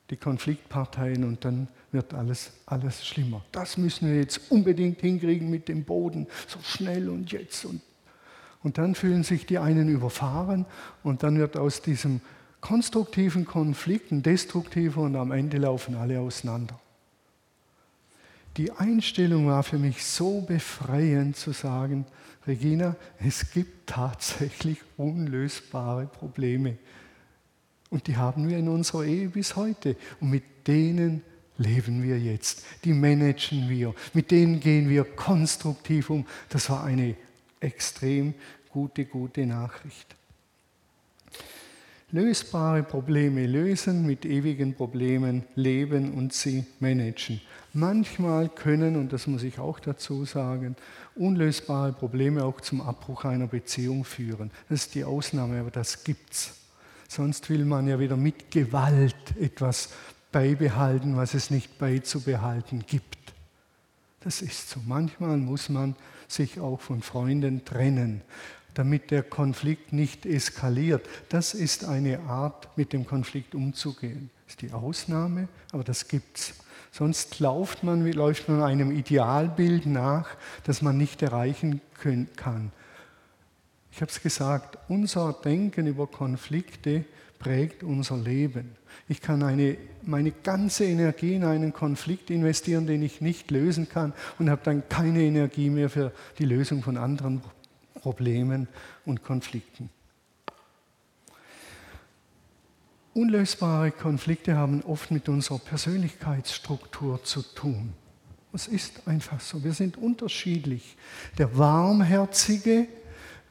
die 0.09 0.17
Konfliktparteien 0.17 1.23
und 1.23 1.45
dann 1.45 1.67
wird 1.91 2.13
alles, 2.13 2.51
alles 2.65 3.05
schlimmer. 3.05 3.43
Das 3.51 3.77
müssen 3.77 4.09
wir 4.09 4.17
jetzt 4.17 4.51
unbedingt 4.51 5.01
hinkriegen 5.01 5.49
mit 5.49 5.67
dem 5.67 5.83
Boden, 5.83 6.27
so 6.47 6.59
schnell 6.61 7.09
und 7.09 7.31
jetzt. 7.31 7.65
Und, 7.65 7.81
und 8.63 8.77
dann 8.77 8.95
fühlen 8.95 9.23
sich 9.23 9.45
die 9.45 9.59
einen 9.59 9.89
überfahren 9.89 10.65
und 11.03 11.23
dann 11.23 11.37
wird 11.37 11.57
aus 11.57 11.81
diesem 11.81 12.21
konstruktiven 12.61 13.45
Konflikt 13.45 14.11
ein 14.11 14.23
destruktiver 14.23 15.01
und 15.01 15.15
am 15.15 15.31
Ende 15.31 15.57
laufen 15.57 15.95
alle 15.95 16.19
auseinander. 16.19 16.79
Die 18.59 18.73
Einstellung 18.73 19.47
war 19.47 19.63
für 19.63 19.77
mich 19.77 20.03
so 20.03 20.41
befreiend 20.41 21.37
zu 21.37 21.53
sagen, 21.53 22.05
Regina, 22.45 22.97
es 23.17 23.51
gibt 23.51 23.87
tatsächlich 23.87 24.79
unlösbare 24.97 26.07
Probleme. 26.07 26.77
Und 27.89 28.07
die 28.07 28.17
haben 28.17 28.49
wir 28.49 28.57
in 28.57 28.67
unserer 28.67 29.05
Ehe 29.05 29.29
bis 29.29 29.55
heute. 29.55 29.95
Und 30.19 30.31
mit 30.31 30.43
denen 30.67 31.21
leben 31.57 32.03
wir 32.03 32.19
jetzt. 32.19 32.65
Die 32.83 32.91
managen 32.91 33.69
wir. 33.69 33.95
Mit 34.13 34.29
denen 34.29 34.59
gehen 34.59 34.89
wir 34.89 35.05
konstruktiv 35.05 36.09
um. 36.09 36.25
Das 36.49 36.69
war 36.69 36.83
eine 36.83 37.15
extrem 37.61 38.33
gute, 38.73 39.05
gute 39.05 39.45
Nachricht. 39.45 40.17
Lösbare 42.11 42.83
Probleme 42.83 43.47
lösen, 43.47 44.05
mit 44.05 44.25
ewigen 44.25 44.73
Problemen 44.73 45.43
leben 45.55 46.11
und 46.11 46.33
sie 46.33 46.65
managen. 46.81 47.39
Manchmal 47.73 48.49
können, 48.49 48.95
und 48.95 49.13
das 49.13 49.27
muss 49.27 49.43
ich 49.43 49.59
auch 49.59 49.79
dazu 49.79 50.25
sagen, 50.25 50.75
unlösbare 51.15 51.93
Probleme 51.93 52.43
auch 52.43 52.61
zum 52.61 52.81
Abbruch 52.81 53.25
einer 53.25 53.47
Beziehung 53.47 54.05
führen. 54.05 54.49
Das 54.69 54.85
ist 54.85 54.95
die 54.95 55.03
Ausnahme, 55.03 55.59
aber 55.59 55.71
das 55.71 56.03
gibt's. 56.03 56.55
Sonst 57.07 57.49
will 57.49 57.65
man 57.65 57.87
ja 57.87 57.99
wieder 57.99 58.17
mit 58.17 58.51
Gewalt 58.51 59.15
etwas 59.39 59.89
beibehalten, 60.31 61.15
was 61.15 61.33
es 61.33 61.49
nicht 61.49 61.77
beizubehalten 61.77 62.83
gibt. 62.87 63.17
Das 64.21 64.41
ist 64.41 64.69
so. 64.69 64.79
Manchmal 64.85 65.37
muss 65.37 65.69
man 65.69 65.95
sich 66.27 66.59
auch 66.59 66.81
von 66.81 67.01
Freunden 67.01 67.65
trennen, 67.65 68.21
damit 68.73 69.11
der 69.11 69.23
Konflikt 69.23 69.93
nicht 69.93 70.25
eskaliert. 70.25 71.07
Das 71.29 71.53
ist 71.53 71.85
eine 71.85 72.19
Art, 72.21 72.77
mit 72.77 72.93
dem 72.93 73.05
Konflikt 73.05 73.55
umzugehen. 73.55 74.29
Das 74.45 74.53
ist 74.53 74.61
die 74.61 74.71
Ausnahme, 74.71 75.47
aber 75.71 75.83
das 75.83 76.07
gibt's. 76.07 76.53
Sonst 76.91 77.39
läuft 77.39 77.83
man, 77.83 78.05
läuft 78.11 78.49
man 78.49 78.61
einem 78.61 78.91
Idealbild 78.91 79.85
nach, 79.85 80.27
das 80.63 80.81
man 80.81 80.97
nicht 80.97 81.21
erreichen 81.21 81.81
kann. 82.35 82.71
Ich 83.91 84.01
habe 84.01 84.11
es 84.11 84.21
gesagt, 84.21 84.77
unser 84.87 85.33
Denken 85.33 85.87
über 85.87 86.07
Konflikte 86.07 87.05
prägt 87.37 87.83
unser 87.83 88.17
Leben. 88.17 88.75
Ich 89.07 89.21
kann 89.21 89.43
eine, 89.43 89.77
meine 90.03 90.31
ganze 90.31 90.85
Energie 90.85 91.35
in 91.35 91.43
einen 91.43 91.73
Konflikt 91.73 92.29
investieren, 92.29 92.85
den 92.85 93.01
ich 93.01 93.21
nicht 93.21 93.49
lösen 93.49 93.87
kann 93.89 94.13
und 94.37 94.49
habe 94.49 94.61
dann 94.63 94.87
keine 94.89 95.21
Energie 95.21 95.69
mehr 95.69 95.89
für 95.89 96.11
die 96.37 96.45
Lösung 96.45 96.83
von 96.83 96.97
anderen 96.97 97.41
Problemen 97.95 98.67
und 99.05 99.23
Konflikten. 99.23 99.89
Unlösbare 103.13 103.91
Konflikte 103.91 104.55
haben 104.55 104.81
oft 104.83 105.11
mit 105.11 105.29
unserer 105.29 105.59
Persönlichkeitsstruktur 105.59 107.23
zu 107.23 107.41
tun. 107.41 107.93
Es 108.53 108.67
ist 108.67 109.07
einfach 109.07 109.39
so, 109.39 109.63
wir 109.63 109.73
sind 109.73 109.97
unterschiedlich. 109.97 110.97
Der 111.37 111.57
Warmherzige 111.57 112.87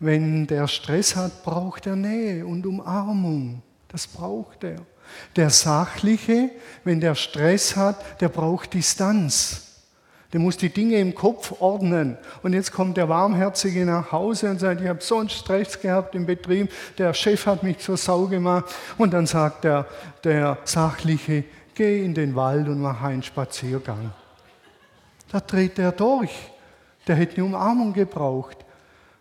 wenn 0.01 0.47
der 0.47 0.69
Stress 0.69 1.17
hat, 1.17 1.43
braucht 1.43 1.87
er 1.87 1.97
Nähe 1.97 2.47
und 2.47 2.67
Umarmung. 2.67 3.63
Das 3.89 4.07
braucht 4.07 4.63
er. 4.63 4.81
Der 5.35 5.51
Sachliche, 5.51 6.51
wenn 6.85 7.01
der 7.01 7.15
Stress 7.15 7.75
hat, 7.75 8.21
der 8.21 8.29
braucht 8.29 8.75
Distanz. 8.75 9.68
Der 10.33 10.41
muss 10.41 10.59
die 10.59 10.69
Dinge 10.69 10.99
im 10.99 11.15
Kopf 11.15 11.61
ordnen. 11.61 12.19
Und 12.43 12.53
jetzt 12.53 12.73
kommt 12.73 12.99
der 12.99 13.09
Warmherzige 13.09 13.87
nach 13.87 14.13
Hause 14.13 14.51
und 14.51 14.61
sagt, 14.61 14.83
ich 14.83 14.89
habe 14.89 15.03
so 15.03 15.19
einen 15.19 15.31
Stress 15.31 15.81
gehabt 15.81 16.15
im 16.15 16.27
Betrieb, 16.27 16.71
der 16.99 17.15
Chef 17.15 17.47
hat 17.47 17.63
mich 17.63 17.79
zur 17.79 17.97
Sau 17.97 18.27
gemacht. 18.27 18.67
Und 18.99 19.15
dann 19.15 19.27
sagt 19.27 19.65
der, 19.65 19.87
der 20.25 20.59
Sachliche, 20.65 21.45
geh 21.75 22.05
in 22.05 22.13
den 22.13 22.35
Wald 22.35 22.69
und 22.69 22.81
mach 22.81 23.03
einen 23.03 23.23
Spaziergang. 23.23 24.13
Da 25.31 25.41
dreht 25.41 25.79
er 25.79 25.93
durch. 25.93 26.33
Der 27.07 27.17
hätte 27.17 27.37
eine 27.37 27.47
Umarmung 27.47 27.95
gebraucht. 27.95 28.59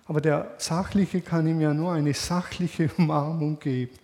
Aber 0.08 0.20
der 0.20 0.56
Sachliche 0.58 1.22
kann 1.22 1.48
ihm 1.48 1.62
ja 1.62 1.74
nur 1.74 1.94
eine 1.94 2.14
sachliche 2.14 2.90
Umarmung 2.98 3.60
geben. 3.60 3.96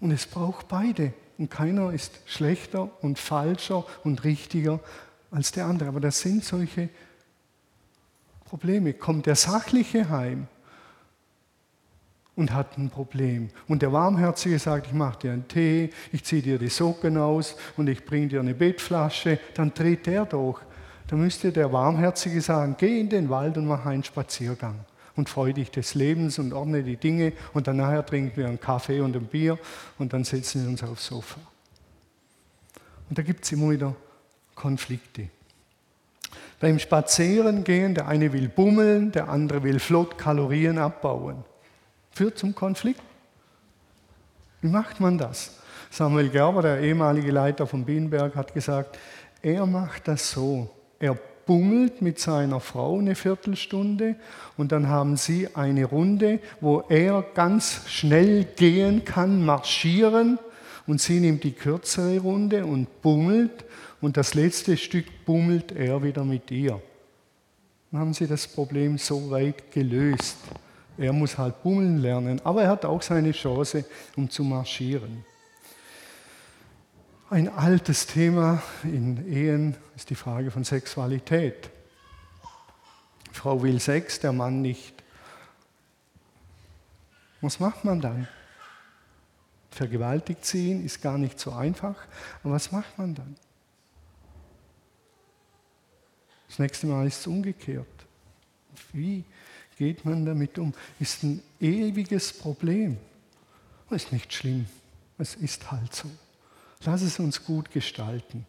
Und 0.00 0.10
es 0.10 0.26
braucht 0.26 0.66
beide. 0.68 1.12
Und 1.38 1.50
keiner 1.50 1.92
ist 1.92 2.18
schlechter 2.26 2.90
und 3.02 3.18
falscher 3.18 3.84
und 4.04 4.24
richtiger 4.24 4.80
als 5.30 5.52
der 5.52 5.66
andere. 5.66 5.88
Aber 5.88 6.00
das 6.00 6.20
sind 6.20 6.44
solche 6.44 6.88
Probleme. 8.44 8.94
Kommt 8.94 9.26
der 9.26 9.36
Sachliche 9.36 10.08
heim 10.08 10.46
und 12.36 12.52
hat 12.52 12.78
ein 12.78 12.90
Problem. 12.90 13.50
Und 13.68 13.82
der 13.82 13.92
Warmherzige 13.92 14.58
sagt, 14.58 14.86
ich 14.86 14.92
mache 14.92 15.18
dir 15.20 15.32
einen 15.32 15.48
Tee, 15.48 15.90
ich 16.12 16.24
ziehe 16.24 16.42
dir 16.42 16.58
die 16.58 16.68
Socken 16.68 17.16
aus 17.16 17.56
und 17.76 17.88
ich 17.88 18.04
bringe 18.04 18.28
dir 18.28 18.40
eine 18.40 18.54
Bettflasche, 18.54 19.38
dann 19.54 19.74
dreht 19.74 20.06
der 20.06 20.24
doch. 20.24 20.60
Da 21.08 21.16
müsste 21.16 21.52
der 21.52 21.72
Warmherzige 21.72 22.40
sagen, 22.40 22.76
geh 22.78 23.00
in 23.00 23.08
den 23.08 23.30
Wald 23.30 23.56
und 23.56 23.66
mach 23.66 23.86
einen 23.86 24.04
Spaziergang 24.04 24.84
und 25.16 25.28
freu 25.28 25.52
dich 25.52 25.70
des 25.70 25.94
Lebens 25.94 26.38
und 26.38 26.52
ordne 26.52 26.82
die 26.82 26.96
Dinge 26.96 27.32
und 27.54 27.66
dann 27.66 27.78
nachher 27.78 28.04
trinken 28.04 28.36
wir 28.36 28.46
einen 28.46 28.60
Kaffee 28.60 29.00
und 29.00 29.16
ein 29.16 29.26
Bier 29.26 29.58
und 29.98 30.12
dann 30.12 30.24
setzen 30.24 30.62
wir 30.62 30.70
uns 30.70 30.82
aufs 30.82 31.06
Sofa. 31.06 31.40
Und 33.08 33.18
da 33.18 33.22
gibt 33.22 33.44
es 33.44 33.52
immer 33.52 33.70
wieder 33.70 33.94
Konflikte. 34.54 35.28
Beim 36.58 36.78
Spazierengehen, 36.78 37.94
der 37.94 38.08
eine 38.08 38.32
will 38.32 38.48
bummeln, 38.48 39.12
der 39.12 39.28
andere 39.28 39.62
will 39.62 39.78
flott 39.78 40.16
Kalorien 40.16 40.78
abbauen. 40.78 41.44
Führt 42.12 42.38
zum 42.38 42.54
Konflikt. 42.54 43.02
Wie 44.62 44.68
macht 44.68 45.00
man 45.00 45.18
das? 45.18 45.60
Samuel 45.90 46.30
Gerber, 46.30 46.62
der 46.62 46.80
ehemalige 46.80 47.30
Leiter 47.30 47.66
von 47.66 47.84
Bienenberg, 47.84 48.34
hat 48.34 48.54
gesagt, 48.54 48.98
er 49.42 49.66
macht 49.66 50.08
das 50.08 50.30
so. 50.30 50.70
Er 50.98 51.18
bummelt 51.46 52.02
mit 52.02 52.18
seiner 52.18 52.60
Frau 52.60 52.98
eine 52.98 53.14
Viertelstunde 53.14 54.16
und 54.56 54.72
dann 54.72 54.88
haben 54.88 55.16
sie 55.16 55.54
eine 55.54 55.84
Runde, 55.84 56.40
wo 56.60 56.80
er 56.88 57.22
ganz 57.34 57.82
schnell 57.86 58.44
gehen 58.44 59.04
kann, 59.04 59.44
marschieren 59.44 60.38
und 60.86 61.00
sie 61.00 61.20
nimmt 61.20 61.44
die 61.44 61.52
kürzere 61.52 62.18
Runde 62.18 62.66
und 62.66 63.00
bummelt 63.00 63.64
und 64.00 64.16
das 64.16 64.34
letzte 64.34 64.76
Stück 64.76 65.06
bummelt 65.24 65.72
er 65.72 66.02
wieder 66.02 66.24
mit 66.24 66.50
ihr. 66.50 66.80
Dann 67.90 68.00
haben 68.00 68.14
sie 68.14 68.26
das 68.26 68.46
Problem 68.46 68.98
so 68.98 69.30
weit 69.30 69.70
gelöst. 69.70 70.36
Er 70.98 71.12
muss 71.12 71.38
halt 71.38 71.62
bummeln 71.62 71.98
lernen, 71.98 72.40
aber 72.42 72.62
er 72.62 72.70
hat 72.70 72.84
auch 72.84 73.02
seine 73.02 73.32
Chance, 73.32 73.84
um 74.16 74.28
zu 74.28 74.42
marschieren. 74.42 75.24
Ein 77.28 77.48
altes 77.48 78.06
Thema 78.06 78.62
in 78.84 79.26
Ehen 79.26 79.76
ist 79.96 80.10
die 80.10 80.14
Frage 80.14 80.52
von 80.52 80.62
Sexualität. 80.62 81.70
Frau 83.32 83.60
will 83.60 83.80
Sex, 83.80 84.20
der 84.20 84.32
Mann 84.32 84.62
nicht. 84.62 85.02
Was 87.40 87.58
macht 87.58 87.84
man 87.84 88.00
dann? 88.00 88.28
Vergewaltigt 89.72 90.44
sie 90.46 90.70
ihn, 90.70 90.84
ist 90.84 91.02
gar 91.02 91.18
nicht 91.18 91.40
so 91.40 91.50
einfach. 91.50 91.96
Aber 92.44 92.54
was 92.54 92.70
macht 92.70 92.96
man 92.96 93.16
dann? 93.16 93.36
Das 96.46 96.60
nächste 96.60 96.86
Mal 96.86 97.08
ist 97.08 97.20
es 97.20 97.26
umgekehrt. 97.26 97.86
Wie 98.92 99.24
geht 99.76 100.04
man 100.04 100.24
damit 100.24 100.60
um? 100.60 100.72
Ist 101.00 101.24
ein 101.24 101.42
ewiges 101.60 102.32
Problem. 102.32 102.98
Ist 103.90 104.12
nicht 104.12 104.32
schlimm. 104.32 104.66
Es 105.18 105.34
ist 105.34 105.72
halt 105.72 105.92
so. 105.92 106.08
Lass 106.84 107.02
es 107.02 107.18
uns 107.18 107.44
gut 107.44 107.70
gestalten. 107.70 108.46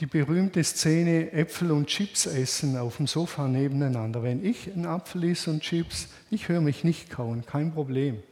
Die 0.00 0.06
berühmte 0.06 0.62
Szene 0.62 1.32
Äpfel 1.32 1.72
und 1.72 1.86
Chips 1.86 2.26
essen 2.26 2.76
auf 2.76 2.98
dem 2.98 3.08
Sofa 3.08 3.48
nebeneinander. 3.48 4.22
Wenn 4.22 4.44
ich 4.44 4.72
einen 4.72 4.86
Apfel 4.86 5.24
esse 5.24 5.50
und 5.50 5.60
Chips, 5.60 6.08
ich 6.30 6.48
höre 6.48 6.60
mich 6.60 6.84
nicht 6.84 7.10
kauen, 7.10 7.44
kein 7.44 7.72
Problem. 7.72 8.22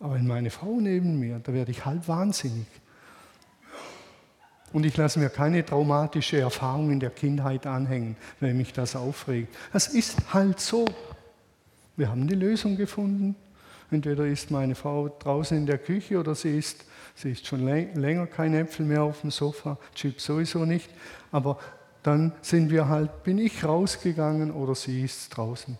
Aber 0.00 0.14
wenn 0.14 0.26
meine 0.26 0.50
Frau 0.50 0.80
neben 0.80 1.18
mir, 1.18 1.38
da 1.38 1.52
werde 1.52 1.70
ich 1.70 1.84
halb 1.84 2.08
wahnsinnig. 2.08 2.66
Und 4.72 4.86
ich 4.86 4.96
lasse 4.96 5.18
mir 5.18 5.28
keine 5.28 5.64
traumatische 5.64 6.40
Erfahrung 6.40 6.90
in 6.90 6.98
der 6.98 7.10
Kindheit 7.10 7.66
anhängen, 7.66 8.16
wenn 8.40 8.56
mich 8.56 8.72
das 8.72 8.96
aufregt. 8.96 9.54
Das 9.72 9.88
ist 9.88 10.32
halt 10.32 10.60
so. 10.60 10.86
Wir 11.96 12.08
haben 12.08 12.26
die 12.26 12.34
Lösung 12.34 12.76
gefunden. 12.76 13.36
Entweder 13.92 14.26
ist 14.26 14.50
meine 14.50 14.74
Frau 14.74 15.08
draußen 15.08 15.56
in 15.56 15.66
der 15.66 15.76
Küche 15.76 16.18
oder 16.18 16.34
sie 16.34 16.58
ist, 16.58 16.84
sie 17.14 17.32
ist 17.32 17.46
schon 17.46 17.66
länger 17.66 18.26
kein 18.26 18.54
Äpfel 18.54 18.86
mehr 18.86 19.02
auf 19.02 19.20
dem 19.20 19.30
Sofa, 19.30 19.76
Chips 19.94 20.24
sowieso 20.24 20.64
nicht. 20.64 20.88
Aber 21.30 21.58
dann 22.02 22.32
sind 22.40 22.70
wir 22.70 22.88
halt, 22.88 23.22
bin 23.22 23.36
ich 23.36 23.62
rausgegangen 23.62 24.50
oder 24.50 24.74
sie 24.74 25.02
ist 25.04 25.28
draußen. 25.36 25.76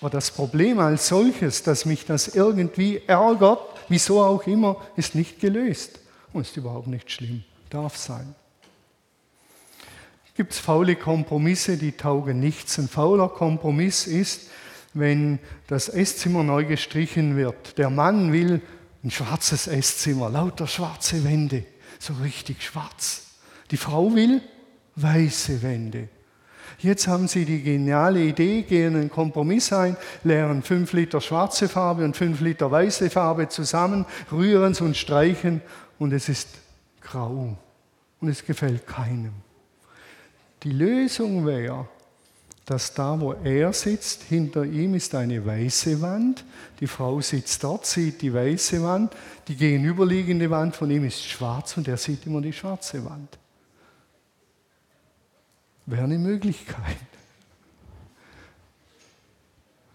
Aber 0.00 0.08
das 0.08 0.30
Problem 0.30 0.78
als 0.78 1.08
solches, 1.08 1.62
dass 1.62 1.84
mich 1.84 2.06
das 2.06 2.28
irgendwie 2.28 3.02
ärgert, 3.06 3.60
wieso 3.90 4.22
auch 4.22 4.46
immer, 4.46 4.76
ist 4.96 5.14
nicht 5.14 5.40
gelöst 5.40 6.00
und 6.32 6.42
ist 6.42 6.56
überhaupt 6.56 6.86
nicht 6.86 7.12
schlimm, 7.12 7.44
darf 7.68 7.98
sein. 7.98 8.34
Gibt 10.36 10.52
es 10.52 10.58
faule 10.58 10.96
Kompromisse, 10.96 11.76
die 11.76 11.92
taugen 11.92 12.40
nichts. 12.40 12.78
Ein 12.78 12.88
fauler 12.88 13.28
Kompromiss 13.28 14.06
ist, 14.06 14.48
wenn 14.94 15.38
das 15.66 15.88
Esszimmer 15.88 16.42
neu 16.42 16.64
gestrichen 16.64 17.36
wird. 17.36 17.78
Der 17.78 17.90
Mann 17.90 18.32
will 18.32 18.60
ein 19.02 19.10
schwarzes 19.10 19.66
Esszimmer, 19.66 20.28
lauter 20.28 20.66
schwarze 20.66 21.24
Wände, 21.24 21.64
so 21.98 22.14
richtig 22.22 22.62
schwarz. 22.62 23.26
Die 23.70 23.76
Frau 23.76 24.14
will 24.14 24.42
weiße 24.96 25.62
Wände. 25.62 26.08
Jetzt 26.78 27.08
haben 27.08 27.28
sie 27.28 27.44
die 27.44 27.62
geniale 27.62 28.22
Idee, 28.22 28.62
gehen 28.62 28.96
einen 28.96 29.10
Kompromiss 29.10 29.72
ein, 29.72 29.96
leeren 30.24 30.62
fünf 30.62 30.92
Liter 30.92 31.20
schwarze 31.20 31.68
Farbe 31.68 32.04
und 32.04 32.16
fünf 32.16 32.40
Liter 32.40 32.70
weiße 32.70 33.10
Farbe 33.10 33.48
zusammen, 33.48 34.06
rühren 34.32 34.72
es 34.72 34.80
und 34.80 34.96
streichen 34.96 35.60
und 35.98 36.12
es 36.12 36.28
ist 36.28 36.48
grau 37.02 37.56
und 38.20 38.28
es 38.28 38.44
gefällt 38.44 38.86
keinem. 38.86 39.32
Die 40.62 40.72
Lösung 40.72 41.46
wäre, 41.46 41.88
dass 42.66 42.94
da, 42.94 43.18
wo 43.18 43.32
er 43.32 43.72
sitzt, 43.72 44.22
hinter 44.22 44.64
ihm 44.64 44.94
ist 44.94 45.14
eine 45.14 45.44
weiße 45.44 46.00
Wand. 46.00 46.44
Die 46.78 46.86
Frau 46.86 47.20
sitzt 47.20 47.64
dort, 47.64 47.84
sieht 47.84 48.22
die 48.22 48.32
weiße 48.32 48.82
Wand. 48.82 49.12
Die 49.48 49.56
gegenüberliegende 49.56 50.48
Wand 50.50 50.76
von 50.76 50.90
ihm 50.90 51.04
ist 51.04 51.24
schwarz 51.24 51.76
und 51.76 51.88
er 51.88 51.96
sieht 51.96 52.26
immer 52.26 52.40
die 52.40 52.52
schwarze 52.52 53.04
Wand. 53.04 53.38
Wäre 55.86 56.04
eine 56.04 56.18
Möglichkeit. 56.18 56.96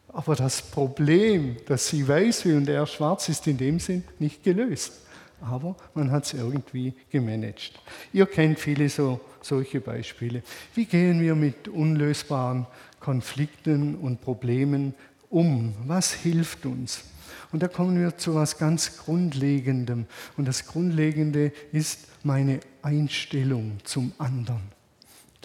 Aber 0.09 0.35
das 0.35 0.61
Problem, 0.61 1.57
dass 1.67 1.87
sie 1.87 2.07
weiß 2.07 2.45
will 2.45 2.57
und 2.57 2.69
er 2.69 2.87
schwarz, 2.87 3.29
ist 3.29 3.47
in 3.47 3.57
dem 3.57 3.79
Sinn 3.79 4.03
nicht 4.19 4.43
gelöst. 4.43 4.93
Aber 5.41 5.75
man 5.93 6.11
hat 6.11 6.25
es 6.25 6.33
irgendwie 6.33 6.93
gemanagt. 7.09 7.73
Ihr 8.13 8.25
kennt 8.25 8.59
viele 8.59 8.89
so 8.89 9.19
solche 9.45 9.79
Beispiele. 9.81 10.43
Wie 10.73 10.85
gehen 10.85 11.21
wir 11.21 11.35
mit 11.35 11.67
unlösbaren 11.67 12.67
Konflikten 12.99 13.95
und 13.95 14.21
Problemen 14.21 14.93
um? 15.29 15.73
Was 15.85 16.13
hilft 16.13 16.65
uns? 16.65 17.03
Und 17.51 17.63
da 17.63 17.67
kommen 17.67 17.99
wir 17.99 18.17
zu 18.17 18.31
etwas 18.31 18.57
ganz 18.57 18.97
Grundlegendem. 18.97 20.07
Und 20.35 20.47
das 20.47 20.65
Grundlegende 20.65 21.51
ist 21.71 22.07
meine 22.23 22.59
Einstellung 22.81 23.77
zum 23.83 24.11
anderen. 24.17 24.74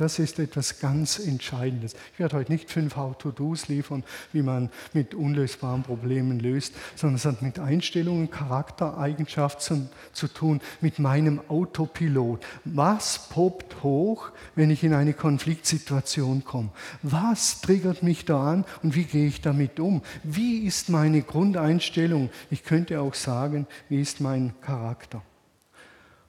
Das 0.01 0.19
ist 0.19 0.39
etwas 0.39 0.81
ganz 0.81 1.19
Entscheidendes. 1.19 1.95
Ich 2.15 2.21
werde 2.21 2.39
heute 2.39 2.51
nicht 2.51 2.71
fünf 2.71 2.97
How-to-Dos 2.97 3.69
liefern, 3.69 4.03
wie 4.33 4.41
man 4.41 4.71
mit 4.95 5.15
unlösbaren 5.15 5.83
Problemen 5.83 6.41
löst, 6.41 6.73
sondern 6.97 7.17
es 7.17 7.27
hat 7.27 7.43
mit 7.43 7.59
Einstellungen, 7.59 8.31
Charaktereigenschaften 8.31 9.91
zu 10.15 10.29
tun, 10.29 10.63
mit 10.81 11.01
meinem 11.01 11.39
Autopilot. 11.49 12.43
Was 12.65 13.29
poppt 13.29 13.83
hoch, 13.83 14.31
wenn 14.55 14.71
ich 14.71 14.83
in 14.85 14.95
eine 14.95 15.13
Konfliktsituation 15.13 16.47
komme? 16.47 16.71
Was 17.03 17.61
triggert 17.61 18.03
mich 18.03 18.25
da 18.25 18.53
an 18.53 18.65
und 18.83 18.95
wie 18.95 19.05
gehe 19.05 19.27
ich 19.27 19.43
damit 19.43 19.79
um? 19.81 20.01
Wie 20.23 20.61
ist 20.61 20.89
meine 20.89 21.21
Grundeinstellung? 21.21 22.31
Ich 22.51 22.65
könnte 22.65 23.03
auch 23.03 23.13
sagen, 23.13 23.67
wie 23.91 24.01
ist 24.01 24.23
mein 24.23 24.55
Charakter? 24.63 25.21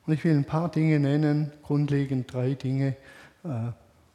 Und 0.05 0.11
ich 0.11 0.25
will 0.25 0.35
ein 0.35 0.43
paar 0.43 0.69
Dinge 0.69 0.99
nennen, 0.99 1.53
grundlegend 1.63 2.33
drei 2.33 2.55
Dinge, 2.55 2.97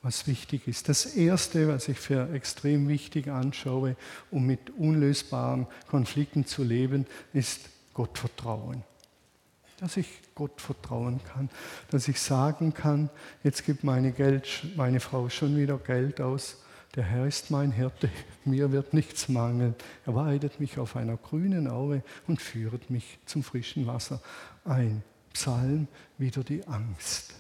was 0.03 0.27
wichtig 0.29 0.69
ist. 0.69 0.89
Das 0.89 1.05
Erste, 1.05 1.67
was 1.69 1.89
ich 1.89 1.99
für 1.99 2.33
extrem 2.33 2.89
wichtig 2.89 3.29
anschaue, 3.29 3.97
um 4.31 4.47
mit 4.47 4.71
unlösbaren 4.71 5.67
Konflikten 5.89 6.47
zu 6.47 6.63
leben, 6.63 7.07
ist 7.33 7.69
Gottvertrauen. 7.93 8.85
Dass 9.79 9.97
ich 9.97 10.07
Gott 10.35 10.61
vertrauen 10.61 11.21
kann, 11.25 11.51
dass 11.91 12.09
ich 12.09 12.21
sagen 12.21 12.73
kann, 12.73 13.11
jetzt 13.43 13.67
gibt 13.67 13.85
meine, 13.85 14.13
Geld, 14.13 14.65
meine 14.77 15.01
Frau 15.01 15.29
schon 15.29 15.57
wieder 15.57 15.77
Geld 15.79 16.21
aus, 16.21 16.59
der 16.95 17.05
Herr 17.05 17.27
ist 17.27 17.51
mein 17.51 17.73
Hirte, 17.73 18.09
mir 18.45 18.73
wird 18.73 18.95
nichts 18.95 19.29
mangeln. 19.29 19.75
Er 20.07 20.15
weidet 20.15 20.61
mich 20.61 20.79
auf 20.79 20.97
einer 20.97 21.17
grünen 21.17 21.69
Aue 21.69 22.03
und 22.27 22.41
führt 22.41 22.91
mich 22.91 23.19
zum 23.27 23.43
frischen 23.43 23.87
Wasser. 23.87 24.23
Ein 24.65 25.03
Psalm, 25.33 25.89
wieder 26.17 26.43
die 26.43 26.67
Angst. 26.67 27.35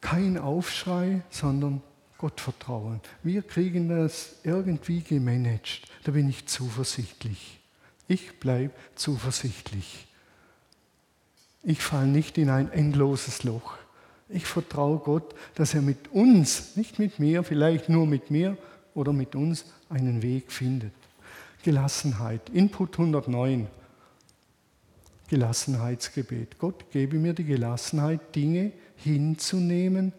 Kein 0.00 0.38
Aufschrei, 0.38 1.22
sondern 1.30 1.82
Gottvertrauen. 2.18 3.00
Wir 3.22 3.42
kriegen 3.42 3.88
das 3.88 4.36
irgendwie 4.42 5.00
gemanagt. 5.00 5.82
Da 6.04 6.12
bin 6.12 6.28
ich 6.28 6.46
zuversichtlich. 6.46 7.60
Ich 8.08 8.40
bleibe 8.40 8.72
zuversichtlich. 8.94 10.08
Ich 11.62 11.80
falle 11.80 12.06
nicht 12.06 12.38
in 12.38 12.50
ein 12.50 12.72
endloses 12.72 13.44
Loch. 13.44 13.76
Ich 14.28 14.46
vertraue 14.46 14.98
Gott, 14.98 15.34
dass 15.54 15.74
er 15.74 15.82
mit 15.82 16.12
uns, 16.12 16.76
nicht 16.76 16.98
mit 16.98 17.18
mir, 17.18 17.42
vielleicht 17.44 17.88
nur 17.88 18.06
mit 18.06 18.30
mir 18.30 18.56
oder 18.94 19.12
mit 19.12 19.34
uns 19.34 19.64
einen 19.88 20.22
Weg 20.22 20.52
findet. 20.52 20.92
Gelassenheit. 21.62 22.48
Input 22.50 22.98
109. 22.98 23.66
Gelassenheitsgebet. 25.28 26.58
Gott 26.58 26.90
gebe 26.90 27.18
mir 27.18 27.34
die 27.34 27.44
Gelassenheit, 27.44 28.34
Dinge 28.34 28.72
hinzunehmen, 28.96 30.12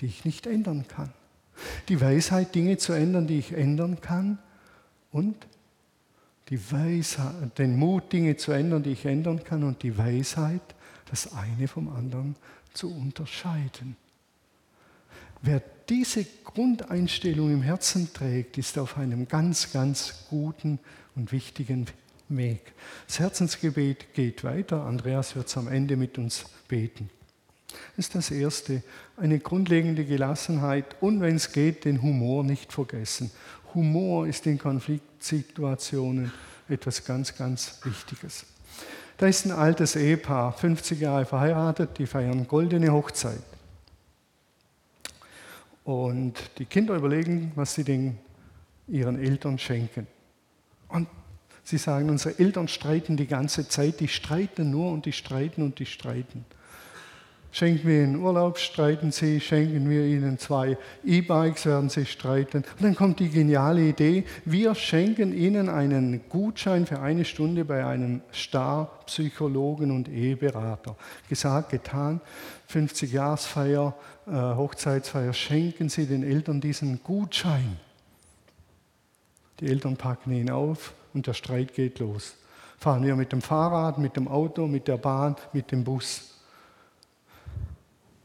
die 0.00 0.06
ich 0.06 0.24
nicht 0.24 0.46
ändern 0.46 0.84
kann. 0.88 1.12
Die 1.88 2.00
Weisheit, 2.00 2.54
Dinge 2.54 2.76
zu 2.76 2.92
ändern, 2.92 3.26
die 3.26 3.38
ich 3.38 3.52
ändern 3.52 4.00
kann. 4.00 4.38
Und 5.10 5.46
die 6.48 6.70
Weisheit, 6.70 7.58
den 7.58 7.78
Mut, 7.78 8.12
Dinge 8.12 8.36
zu 8.36 8.52
ändern, 8.52 8.82
die 8.82 8.92
ich 8.92 9.06
ändern 9.06 9.42
kann. 9.42 9.62
Und 9.64 9.82
die 9.82 9.96
Weisheit, 9.96 10.60
das 11.10 11.32
eine 11.32 11.68
vom 11.68 11.88
anderen 11.88 12.36
zu 12.74 12.92
unterscheiden. 12.92 13.96
Wer 15.42 15.62
diese 15.88 16.26
Grundeinstellung 16.44 17.52
im 17.52 17.62
Herzen 17.62 18.12
trägt, 18.12 18.58
ist 18.58 18.78
auf 18.78 18.98
einem 18.98 19.28
ganz, 19.28 19.72
ganz 19.72 20.26
guten 20.28 20.78
und 21.14 21.32
wichtigen 21.32 21.86
Weg. 21.86 21.94
Das 22.28 23.20
Herzensgebet 23.20 24.14
geht 24.14 24.42
weiter. 24.42 24.84
Andreas 24.84 25.36
wird 25.36 25.46
es 25.46 25.56
am 25.56 25.68
Ende 25.68 25.96
mit 25.96 26.18
uns 26.18 26.44
beten. 26.66 27.08
Das 27.68 28.06
ist 28.06 28.14
das 28.14 28.30
Erste. 28.30 28.82
Eine 29.16 29.38
grundlegende 29.38 30.04
Gelassenheit 30.04 30.96
und, 31.00 31.20
wenn 31.20 31.36
es 31.36 31.52
geht, 31.52 31.84
den 31.84 32.02
Humor 32.02 32.42
nicht 32.42 32.72
vergessen. 32.72 33.30
Humor 33.74 34.26
ist 34.26 34.46
in 34.46 34.58
Konfliktsituationen 34.58 36.32
etwas 36.68 37.04
ganz, 37.04 37.36
ganz 37.36 37.78
Wichtiges. 37.84 38.46
Da 39.18 39.26
ist 39.26 39.46
ein 39.46 39.52
altes 39.52 39.96
Ehepaar, 39.96 40.52
50 40.52 41.00
Jahre 41.00 41.24
verheiratet, 41.24 41.98
die 41.98 42.06
feiern 42.06 42.46
goldene 42.48 42.92
Hochzeit. 42.92 43.42
Und 45.84 46.34
die 46.58 46.64
Kinder 46.64 46.96
überlegen, 46.96 47.52
was 47.54 47.74
sie 47.74 47.84
den, 47.84 48.18
ihren 48.88 49.18
Eltern 49.18 49.58
schenken. 49.58 50.06
Und 50.88 51.08
sie 51.66 51.78
sagen, 51.78 52.08
unsere 52.08 52.38
Eltern 52.38 52.68
streiten 52.68 53.16
die 53.16 53.26
ganze 53.26 53.68
Zeit, 53.68 54.00
die 54.00 54.08
streiten 54.08 54.70
nur 54.70 54.92
und 54.92 55.04
die 55.04 55.12
streiten 55.12 55.62
und 55.62 55.78
die 55.78 55.86
streiten. 55.86 56.44
Schenken 57.50 57.88
wir 57.88 58.04
ihnen 58.04 58.16
Urlaub, 58.16 58.58
streiten 58.58 59.12
sie. 59.12 59.40
Schenken 59.40 59.88
wir 59.88 60.04
ihnen 60.04 60.38
zwei 60.38 60.76
E-Bikes, 61.02 61.64
werden 61.64 61.88
sie 61.88 62.04
streiten. 62.04 62.58
Und 62.58 62.82
dann 62.82 62.94
kommt 62.94 63.18
die 63.18 63.30
geniale 63.30 63.80
Idee, 63.80 64.24
wir 64.44 64.74
schenken 64.74 65.32
ihnen 65.32 65.70
einen 65.70 66.28
Gutschein 66.28 66.84
für 66.84 67.00
eine 67.00 67.24
Stunde 67.24 67.64
bei 67.64 67.86
einem 67.86 68.20
Star-Psychologen 68.30 69.90
und 69.90 70.10
Eheberater. 70.10 70.96
Gesagt, 71.30 71.70
getan, 71.70 72.20
50-Jahresfeier, 72.70 73.94
äh, 74.26 74.32
Hochzeitsfeier, 74.32 75.32
schenken 75.32 75.88
sie 75.88 76.04
den 76.04 76.24
Eltern 76.24 76.60
diesen 76.60 77.02
Gutschein. 77.02 77.78
Die 79.60 79.68
Eltern 79.68 79.96
packen 79.96 80.32
ihn 80.32 80.50
auf 80.50 80.92
und 81.16 81.26
der 81.26 81.32
Streit 81.34 81.74
geht 81.74 81.98
los. 81.98 82.36
Fahren 82.78 83.02
wir 83.02 83.16
mit 83.16 83.32
dem 83.32 83.40
Fahrrad, 83.40 83.96
mit 83.98 84.16
dem 84.16 84.28
Auto, 84.28 84.66
mit 84.66 84.86
der 84.86 84.98
Bahn, 84.98 85.34
mit 85.54 85.72
dem 85.72 85.82
Bus. 85.82 86.34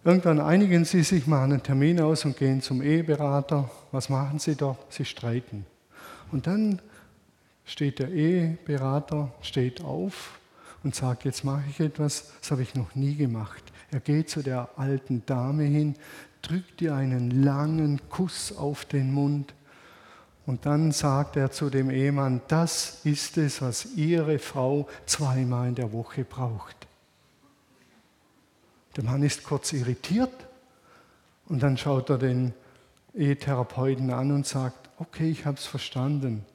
Irgendwann 0.03 0.41
einigen 0.41 0.83
sie 0.83 1.03
sich, 1.03 1.25
machen 1.25 1.53
einen 1.53 1.63
Termin 1.63 2.01
aus 2.01 2.25
und 2.25 2.35
gehen 2.35 2.61
zum 2.61 2.81
Eheberater. 2.81 3.71
Was 3.93 4.09
machen 4.09 4.39
sie 4.39 4.55
da? 4.55 4.77
Sie 4.89 5.05
streiten. 5.05 5.65
Und 6.33 6.47
dann 6.47 6.81
steht 7.63 7.99
der 7.99 8.09
Eheberater, 8.09 9.31
steht 9.41 9.81
auf 9.81 10.39
und 10.83 10.93
sagt, 10.93 11.23
jetzt 11.23 11.45
mache 11.45 11.63
ich 11.69 11.79
etwas, 11.79 12.33
das 12.41 12.51
habe 12.51 12.61
ich 12.61 12.75
noch 12.75 12.93
nie 12.93 13.15
gemacht. 13.15 13.63
Er 13.89 14.01
geht 14.01 14.29
zu 14.29 14.41
der 14.41 14.67
alten 14.75 15.23
Dame 15.25 15.63
hin, 15.63 15.95
drückt 16.41 16.81
ihr 16.81 16.93
einen 16.93 17.31
langen 17.43 18.01
Kuss 18.09 18.55
auf 18.57 18.83
den 18.83 19.13
Mund 19.13 19.53
Und 20.51 20.65
dann 20.65 20.91
sagt 20.91 21.37
er 21.37 21.49
zu 21.49 21.69
dem 21.69 21.89
Ehemann, 21.89 22.41
das 22.49 23.05
ist 23.05 23.37
es, 23.37 23.61
was 23.61 23.85
Ihre 23.95 24.37
Frau 24.37 24.89
zweimal 25.05 25.69
in 25.69 25.75
der 25.75 25.93
Woche 25.93 26.25
braucht. 26.25 26.75
Der 28.97 29.05
Mann 29.05 29.23
ist 29.23 29.45
kurz 29.45 29.71
irritiert 29.71 30.33
und 31.47 31.63
dann 31.63 31.77
schaut 31.77 32.09
er 32.09 32.17
den 32.17 32.53
Ehetherapeuten 33.15 34.11
an 34.11 34.33
und 34.33 34.45
sagt, 34.45 34.89
okay, 34.97 35.31
ich 35.31 35.45
habe 35.45 35.55
es 35.55 35.65
verstanden. 35.65 36.45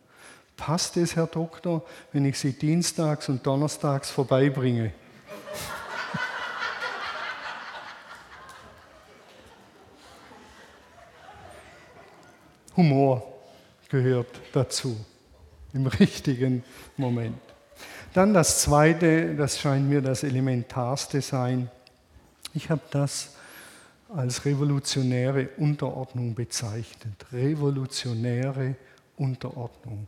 Passt 0.58 0.98
es, 0.98 1.16
Herr 1.16 1.28
Doktor, 1.28 1.82
wenn 2.12 2.26
ich 2.26 2.38
Sie 2.38 2.52
dienstags 2.52 3.30
und 3.30 3.46
donnerstags 3.46 4.10
vorbeibringe? 4.10 4.92
Humor 12.76 13.35
gehört 13.88 14.40
dazu 14.52 14.96
im 15.72 15.86
richtigen 15.86 16.62
Moment. 16.96 17.38
Dann 18.14 18.32
das 18.32 18.62
Zweite, 18.62 19.34
das 19.34 19.60
scheint 19.60 19.88
mir 19.88 20.00
das 20.00 20.22
Elementarste 20.22 21.20
sein. 21.20 21.70
Ich 22.54 22.70
habe 22.70 22.80
das 22.90 23.36
als 24.08 24.44
revolutionäre 24.44 25.48
Unterordnung 25.58 26.34
bezeichnet. 26.34 27.26
Revolutionäre 27.32 28.76
Unterordnung. 29.16 30.06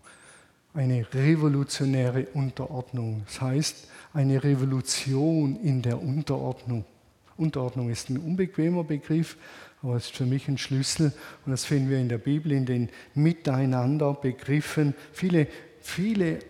Eine 0.72 1.06
revolutionäre 1.12 2.26
Unterordnung. 2.34 3.22
Das 3.26 3.40
heißt, 3.40 3.88
eine 4.14 4.42
Revolution 4.42 5.56
in 5.62 5.82
der 5.82 6.00
Unterordnung. 6.00 6.84
Unterordnung 7.36 7.90
ist 7.90 8.10
ein 8.10 8.18
unbequemer 8.18 8.84
Begriff, 8.84 9.36
aber 9.82 9.96
es 9.96 10.06
ist 10.06 10.16
für 10.16 10.26
mich 10.26 10.48
ein 10.48 10.58
Schlüssel. 10.58 11.12
Und 11.46 11.52
das 11.52 11.64
finden 11.64 11.90
wir 11.90 11.98
in 11.98 12.08
der 12.08 12.18
Bibel, 12.18 12.52
in 12.52 12.66
den 12.66 12.88
Miteinander-Begriffen. 13.14 14.94
Viele, 15.12 15.46
viele 15.80 16.40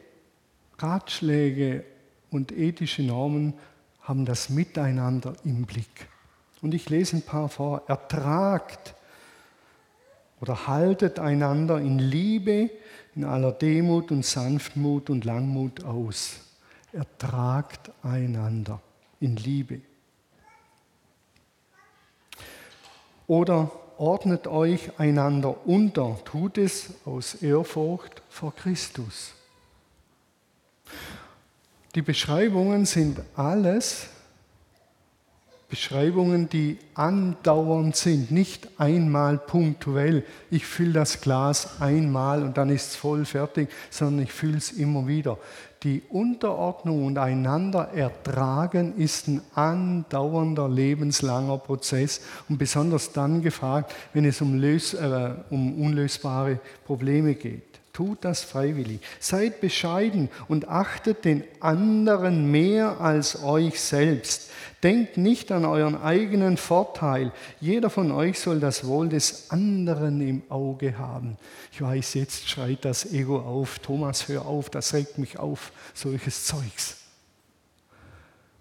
Ratschläge 0.79 1.85
und 2.31 2.53
ethische 2.53 3.03
Normen 3.03 3.55
haben 4.01 4.25
das 4.25 4.49
Miteinander 4.49 5.35
im 5.45 5.67
Blick. 5.67 6.09
Und 6.63 6.75
ich 6.75 6.89
lese 6.89 7.17
ein 7.17 7.23
paar 7.23 7.49
vor. 7.49 7.83
Ertragt 7.87 8.95
oder 10.41 10.67
haltet 10.67 11.19
einander 11.19 11.79
in 11.79 11.99
Liebe, 11.99 12.71
in 13.15 13.25
aller 13.25 13.53
Demut 13.53 14.11
und 14.11 14.25
Sanftmut 14.25 15.11
und 15.11 15.25
Langmut 15.25 15.85
aus. 15.85 16.41
Ertragt 16.93 17.91
einander 18.03 18.81
in 19.21 19.37
Liebe. 19.37 19.81
Oder 23.29 23.71
ordnet 23.99 24.49
euch 24.49 24.99
einander 24.99 25.67
unter, 25.67 26.19
tut 26.25 26.59
es 26.59 26.91
aus 27.05 27.35
Ehrfurcht 27.35 28.23
vor 28.29 28.55
Christus. 28.55 29.35
Die 31.95 32.03
Beschreibungen 32.03 32.87
sind 32.87 33.21
alles 33.37 34.09
Beschreibungen, 35.69 36.49
die 36.49 36.79
andauernd 36.95 37.95
sind, 37.95 38.31
nicht 38.31 38.69
einmal 38.79 39.37
punktuell. 39.37 40.25
Ich 40.51 40.65
fülle 40.65 40.95
das 40.95 41.21
Glas 41.21 41.83
einmal 41.83 42.43
und 42.43 42.57
dann 42.57 42.71
ist 42.71 42.91
es 42.91 42.97
voll 42.97 43.27
fertig, 43.27 43.69
sondern 43.91 44.25
ich 44.25 44.33
fülle 44.33 44.57
es 44.57 44.73
immer 44.73 45.07
wieder. 45.07 45.37
Die 45.85 46.03
Unterordnung 46.09 47.07
und 47.07 47.19
einander 47.19 47.91
ertragen 47.95 48.97
ist 48.97 49.29
ein 49.29 49.41
andauernder, 49.55 50.69
lebenslanger 50.69 51.59
Prozess 51.59 52.21
und 52.49 52.59
besonders 52.59 53.13
dann 53.13 53.43
gefragt, 53.43 53.95
wenn 54.13 54.25
es 54.25 54.41
um, 54.41 54.59
lös, 54.59 54.95
äh, 54.95 55.35
um 55.51 55.81
unlösbare 55.81 56.59
Probleme 56.85 57.35
geht. 57.35 57.68
Tut 57.99 58.19
das 58.25 58.45
freiwillig. 58.45 59.01
Seid 59.19 59.61
bescheiden 59.61 60.29
und 60.47 60.69
achtet 60.69 61.25
den 61.25 61.43
anderen 61.59 62.49
mehr 62.49 63.01
als 63.01 63.43
euch 63.43 63.81
selbst. 63.81 64.53
Denkt 64.85 65.17
nicht 65.17 65.51
an 65.51 65.65
euren 65.65 66.01
eigenen 66.01 66.59
Vorteil. 66.59 67.33
Jeder 67.61 67.91
von 67.91 68.13
euch 68.13 68.39
soll 68.39 68.61
das 68.61 68.87
Wohl 68.87 69.09
des 69.09 69.51
anderen 69.51 70.21
im 70.21 70.43
Auge 70.49 70.97
haben. 70.97 71.39
Ich 71.73 71.83
weiß, 71.83 72.15
jetzt 72.15 72.49
schreit 72.49 72.85
das 72.85 73.13
Ego 73.13 73.41
auf. 73.41 73.81
Thomas, 73.81 74.29
hör 74.29 74.47
auf, 74.47 74.71
das 74.71 74.95
regt 74.95 75.19
mich 75.19 75.41
auf, 75.41 75.73
solches 75.93 76.45
Zeugs. 76.45 76.99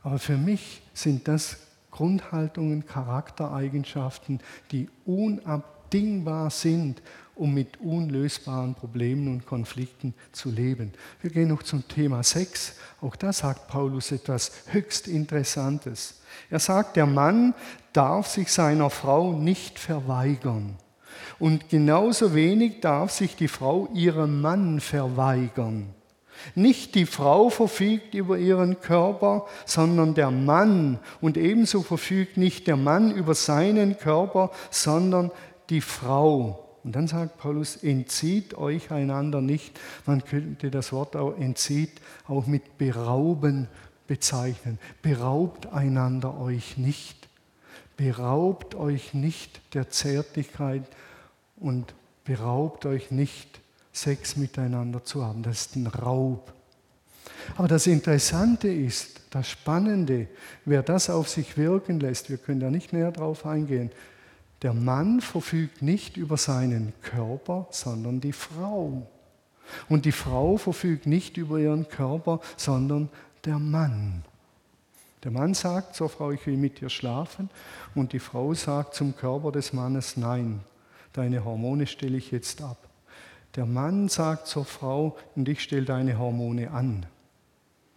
Aber 0.02 0.18
für 0.18 0.38
mich 0.38 0.82
sind 0.96 1.28
das 1.28 1.58
Grundhaltungen, 1.92 2.88
Charaktereigenschaften, 2.88 4.40
die 4.72 4.90
unabdingbar 5.06 6.50
sind 6.50 7.04
um 7.38 7.54
mit 7.54 7.80
unlösbaren 7.80 8.76
Problemen 8.76 9.28
und 9.28 9.46
Konflikten 9.46 10.14
zu 10.32 10.50
leben. 10.50 10.94
Wir 11.22 11.30
gehen 11.30 11.50
noch 11.50 11.64
zum 11.64 11.88
Thema 11.88 12.24
Sex. 12.24 12.76
Auch 13.02 13.16
da 13.16 13.32
sagt 13.34 13.68
Paulus 13.68 14.12
etwas 14.12 14.52
höchst 14.68 15.08
Interessantes. 15.08 16.22
Er 16.50 16.60
sagt, 16.60 16.96
der 16.96 17.06
Mann 17.06 17.54
darf 17.94 18.28
sich 18.28 18.52
seiner 18.52 18.90
Frau 18.90 19.34
nicht 19.34 19.80
verweigern. 19.80 20.78
Und 21.40 21.70
genauso 21.70 22.34
wenig 22.34 22.82
darf 22.82 23.12
sich 23.12 23.36
die 23.36 23.48
Frau 23.48 23.90
ihrem 23.94 24.42
Mann 24.42 24.80
verweigern. 24.80 25.94
Nicht 26.56 26.96
die 26.96 27.06
Frau 27.06 27.50
verfügt 27.50 28.14
über 28.14 28.38
ihren 28.38 28.80
Körper, 28.80 29.46
sondern 29.66 30.14
der 30.14 30.32
Mann. 30.32 31.00
Und 31.22 31.38
ebenso 31.38 31.82
verfügt 31.82 32.38
nicht 32.38 32.68
der 32.68 32.78
Mann 32.78 33.12
über 33.12 33.34
seinen 33.34 33.98
Körper, 33.98 34.52
sondern 34.70 35.32
die 35.70 35.82
Frau. 35.82 36.67
Und 36.88 36.96
dann 36.96 37.08
sagt 37.08 37.38
Paulus, 37.38 37.76
entzieht 37.76 38.54
euch 38.54 38.92
einander 38.92 39.42
nicht. 39.42 39.78
Man 40.06 40.24
könnte 40.24 40.72
das 40.72 40.94
Wort 40.94 41.18
auch 41.18 41.38
entzieht 41.38 42.00
auch 42.30 42.48
mit 42.48 42.78
berauben 42.78 43.68
bezeichnen. 44.08 44.80
Beraubt 45.02 45.66
einander 45.68 46.40
euch 46.40 46.78
nicht. 46.78 47.28
Beraubt 47.98 48.74
euch 48.76 49.14
nicht 49.14 49.60
der 49.74 49.90
Zärtlichkeit 49.90 50.84
und 51.58 51.94
beraubt 52.24 52.86
euch 52.86 53.12
nicht, 53.12 53.60
Sex 53.92 54.38
miteinander 54.38 55.04
zu 55.04 55.26
haben. 55.26 55.44
Das 55.44 55.60
ist 55.66 55.76
ein 55.76 55.88
Raub. 55.88 56.54
Aber 57.58 57.68
das 57.68 57.86
Interessante 57.86 58.70
ist, 58.70 59.20
das 59.32 59.50
Spannende, 59.50 60.28
wer 60.64 60.84
das 60.84 61.10
auf 61.10 61.28
sich 61.28 61.58
wirken 61.58 62.00
lässt, 62.00 62.30
wir 62.30 62.38
können 62.38 62.62
da 62.62 62.72
nicht 62.72 62.94
näher 62.94 63.12
drauf 63.12 63.46
eingehen, 63.46 63.92
der 64.62 64.74
Mann 64.74 65.22
verfügt 65.22 65.82
nicht 65.82 66.18
über 66.18 66.38
seinen 66.38 66.94
Körper, 67.02 67.68
sondern 67.70 68.22
die 68.22 68.34
Frau. 68.34 69.08
Und 69.90 70.06
die 70.06 70.12
Frau 70.12 70.58
verfügt 70.58 71.06
nicht 71.06 71.38
über 71.38 71.60
ihren 71.60 71.88
Körper, 71.88 72.40
sondern 72.56 73.10
der 73.46 73.60
Mann. 73.60 74.24
Der 75.24 75.32
Mann 75.32 75.54
sagt 75.54 75.96
zur 75.96 76.10
Frau, 76.10 76.32
ich 76.32 76.46
will 76.48 76.58
mit 76.58 76.80
dir 76.82 76.90
schlafen. 76.90 77.50
Und 77.96 78.14
die 78.14 78.20
Frau 78.20 78.54
sagt 78.54 78.96
zum 78.96 79.16
Körper 79.16 79.52
des 79.52 79.74
Mannes, 79.74 80.18
nein, 80.18 80.62
deine 81.14 81.44
Hormone 81.44 81.86
stelle 81.86 82.18
ich 82.18 82.32
jetzt 82.32 82.62
ab. 82.62 82.78
Der 83.56 83.66
Mann 83.66 84.10
sagt 84.10 84.48
zur 84.48 84.66
Frau, 84.66 85.18
und 85.36 85.50
ich 85.50 85.62
stelle 85.62 85.86
deine 85.86 86.18
Hormone 86.18 86.72
an. 86.72 87.06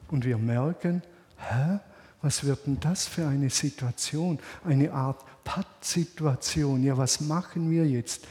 Und 0.08 0.24
wir 0.24 0.38
merken, 0.38 1.02
hä? 1.36 1.80
Was 2.22 2.44
wird 2.44 2.66
denn 2.66 2.78
das 2.80 3.06
für 3.06 3.26
eine 3.26 3.48
Situation? 3.48 4.38
Eine 4.64 4.92
Art 4.92 5.24
Pattsituation. 5.44 6.82
Ja, 6.82 6.96
was 6.96 7.20
machen 7.20 7.70
wir 7.70 7.86
jetzt? 7.86 8.26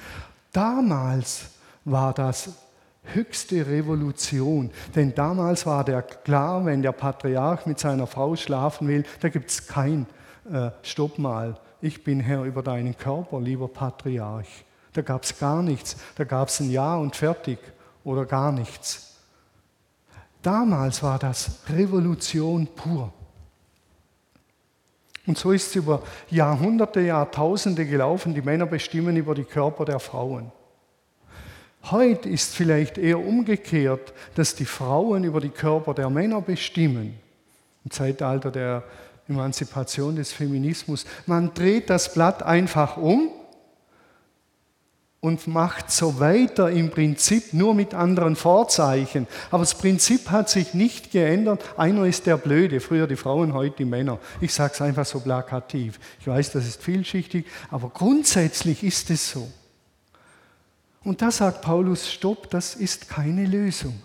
Damals 0.51 1.49
war 1.85 2.13
das 2.13 2.49
höchste 3.03 3.65
Revolution, 3.65 4.71
denn 4.95 5.15
damals 5.15 5.65
war 5.65 5.83
der 5.83 6.01
klar, 6.01 6.65
wenn 6.65 6.81
der 6.81 6.91
Patriarch 6.91 7.65
mit 7.65 7.79
seiner 7.79 8.07
Frau 8.07 8.35
schlafen 8.35 8.87
will, 8.87 9.03
da 9.21 9.29
gibt 9.29 9.49
es 9.49 9.67
kein 9.67 10.05
äh, 10.51 10.71
Stopp. 10.83 11.17
Ich 11.81 12.03
bin 12.03 12.19
Herr 12.19 12.43
über 12.43 12.61
deinen 12.61 12.97
Körper, 12.97 13.39
lieber 13.39 13.67
Patriarch. 13.67 14.65
Da 14.93 15.01
gab 15.01 15.23
es 15.23 15.37
gar 15.37 15.61
nichts. 15.61 15.97
Da 16.15 16.23
gab 16.23 16.49
es 16.49 16.59
ein 16.59 16.71
Ja 16.71 16.95
und 16.97 17.15
fertig 17.15 17.59
oder 18.03 18.25
gar 18.25 18.51
nichts. 18.51 19.17
Damals 20.41 21.03
war 21.03 21.19
das 21.19 21.59
Revolution 21.69 22.67
pur. 22.67 23.13
Und 25.29 25.37
so 25.37 25.51
ist 25.51 25.67
es 25.67 25.75
über 25.75 26.01
Jahrhunderte, 26.31 27.01
Jahrtausende 27.01 27.85
gelaufen. 27.85 28.33
Die 28.33 28.41
Männer 28.41 28.65
bestimmen 28.65 29.15
über 29.15 29.35
die 29.35 29.43
Körper 29.43 29.85
der 29.85 29.99
Frauen. 29.99 30.51
Heute 31.91 32.27
ist 32.27 32.55
vielleicht 32.55 32.97
eher 32.97 33.19
umgekehrt, 33.19 34.11
dass 34.33 34.55
die 34.55 34.65
Frauen 34.65 35.23
über 35.23 35.39
die 35.39 35.49
Körper 35.49 35.93
der 35.93 36.09
Männer 36.09 36.41
bestimmen. 36.41 37.13
Im 37.85 37.91
Zeitalter 37.91 38.49
der 38.49 38.83
Emanzipation 39.27 40.15
des 40.15 40.33
Feminismus. 40.33 41.05
Man 41.27 41.53
dreht 41.53 41.91
das 41.91 42.11
Blatt 42.11 42.41
einfach 42.41 42.97
um 42.97 43.29
und 45.21 45.47
macht 45.47 45.91
so 45.91 46.19
weiter 46.19 46.69
im 46.71 46.91
Prinzip 46.91 47.53
nur 47.53 47.73
mit 47.73 47.93
anderen 47.93 48.35
Vorzeichen. 48.35 49.27
Aber 49.51 49.63
das 49.63 49.77
Prinzip 49.77 50.29
hat 50.29 50.49
sich 50.49 50.73
nicht 50.73 51.11
geändert. 51.11 51.63
Einer 51.77 52.05
ist 52.05 52.25
der 52.25 52.37
Blöde, 52.37 52.79
früher 52.79 53.05
die 53.05 53.17
Frauen, 53.17 53.53
heute 53.53 53.77
die 53.77 53.85
Männer. 53.85 54.19
Ich 54.39 54.53
sage 54.53 54.73
es 54.73 54.81
einfach 54.81 55.05
so 55.05 55.19
plakativ. 55.19 55.99
Ich 56.21 56.27
weiß, 56.27 56.51
das 56.53 56.65
ist 56.65 56.81
vielschichtig, 56.81 57.45
aber 57.69 57.89
grundsätzlich 57.89 58.83
ist 58.83 59.09
es 59.09 59.31
so. 59.31 59.49
Und 61.03 61.21
da 61.21 61.31
sagt 61.31 61.61
Paulus, 61.61 62.11
stopp, 62.11 62.49
das 62.49 62.75
ist 62.75 63.09
keine 63.09 63.45
Lösung. 63.45 63.99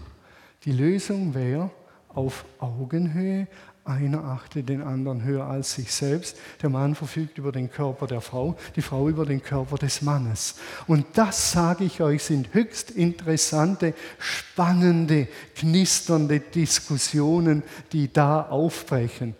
Die 0.65 0.73
Lösung 0.73 1.35
wäre 1.35 1.71
auf 2.09 2.45
Augenhöhe, 2.59 3.47
einer 3.85 4.25
achtet 4.25 4.69
den 4.69 4.83
anderen 4.83 5.23
höher 5.25 5.47
als 5.47 5.75
sich 5.75 5.93
selbst. 5.93 6.37
Der 6.63 6.71
Mann 6.71 6.95
verfügt 6.95 7.39
über 7.39 7.53
den 7.53 7.71
Körper 7.71 8.07
der 8.07 8.21
Frau, 8.21 8.57
die 8.77 8.83
Frau 8.83 9.09
über 9.09 9.27
den 9.27 9.43
Körper 9.43 9.77
des 9.77 10.01
Mannes. 10.01 10.57
Und 10.87 11.07
das, 11.15 11.53
sage 11.53 11.85
ich 11.85 12.01
euch, 12.01 12.23
sind 12.23 12.55
höchst 12.55 12.91
interessante, 12.91 13.95
spannende, 14.19 15.29
knisternde 15.55 16.41
Diskussionen, 16.41 17.63
die 17.93 18.13
da 18.13 18.43
aufbrechen. 18.43 19.35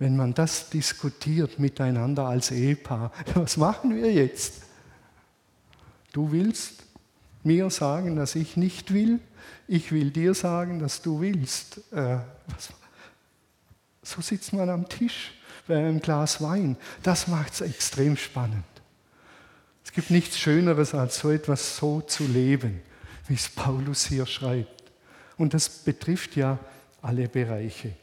Wenn 0.00 0.16
man 0.16 0.34
das 0.34 0.70
diskutiert 0.70 1.58
miteinander 1.58 2.26
als 2.26 2.50
Ehepaar, 2.50 3.12
was 3.34 3.56
machen 3.56 3.94
wir 3.94 4.12
jetzt? 4.12 4.62
Du 6.12 6.32
willst 6.32 6.82
mir 7.44 7.70
sagen, 7.70 8.16
dass 8.16 8.34
ich 8.34 8.56
nicht 8.56 8.92
will, 8.92 9.20
ich 9.68 9.92
will 9.92 10.10
dir 10.10 10.34
sagen, 10.34 10.78
dass 10.78 11.02
du 11.02 11.20
willst. 11.20 11.78
Äh, 11.92 12.18
was, 12.46 12.70
so 14.08 14.22
sitzt 14.22 14.52
man 14.52 14.70
am 14.70 14.88
Tisch 14.88 15.32
bei 15.66 15.76
einem 15.76 16.00
Glas 16.00 16.42
Wein. 16.42 16.76
Das 17.02 17.28
macht 17.28 17.52
es 17.52 17.60
extrem 17.60 18.16
spannend. 18.16 18.64
Es 19.84 19.92
gibt 19.92 20.10
nichts 20.10 20.38
Schöneres, 20.38 20.94
als 20.94 21.18
so 21.18 21.30
etwas 21.30 21.76
so 21.76 22.00
zu 22.00 22.24
leben, 22.26 22.80
wie 23.26 23.34
es 23.34 23.48
Paulus 23.48 24.06
hier 24.06 24.26
schreibt. 24.26 24.84
Und 25.36 25.54
das 25.54 25.68
betrifft 25.68 26.36
ja 26.36 26.58
alle 27.02 27.28
Bereiche. 27.28 27.94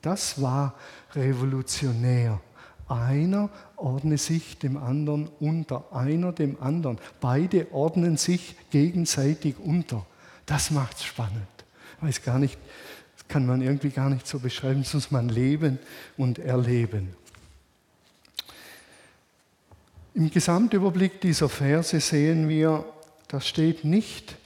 Das 0.00 0.40
war 0.40 0.74
revolutionär. 1.14 2.40
Einer 2.88 3.50
ordne 3.76 4.18
sich 4.18 4.58
dem 4.58 4.76
anderen 4.76 5.28
unter, 5.40 5.84
einer 5.92 6.32
dem 6.32 6.60
anderen. 6.60 6.98
Beide 7.20 7.72
ordnen 7.72 8.16
sich 8.16 8.56
gegenseitig 8.70 9.56
unter. 9.58 10.04
Das 10.46 10.70
macht 10.70 10.98
es 10.98 11.04
spannend. 11.04 11.46
Ich 11.98 12.08
weiß 12.08 12.22
gar 12.22 12.38
nicht, 12.38 12.58
kann 13.32 13.46
man 13.46 13.62
irgendwie 13.62 13.88
gar 13.88 14.10
nicht 14.10 14.26
so 14.26 14.38
beschreiben, 14.38 14.82
das 14.82 14.92
muss 14.92 15.10
man 15.10 15.30
leben 15.30 15.78
und 16.18 16.38
erleben. 16.38 17.16
Im 20.12 20.30
Gesamtüberblick 20.30 21.22
dieser 21.22 21.48
Verse 21.48 21.98
sehen 21.98 22.50
wir, 22.50 22.84
da 23.28 23.40
steht 23.40 23.84
nicht, 23.84 24.36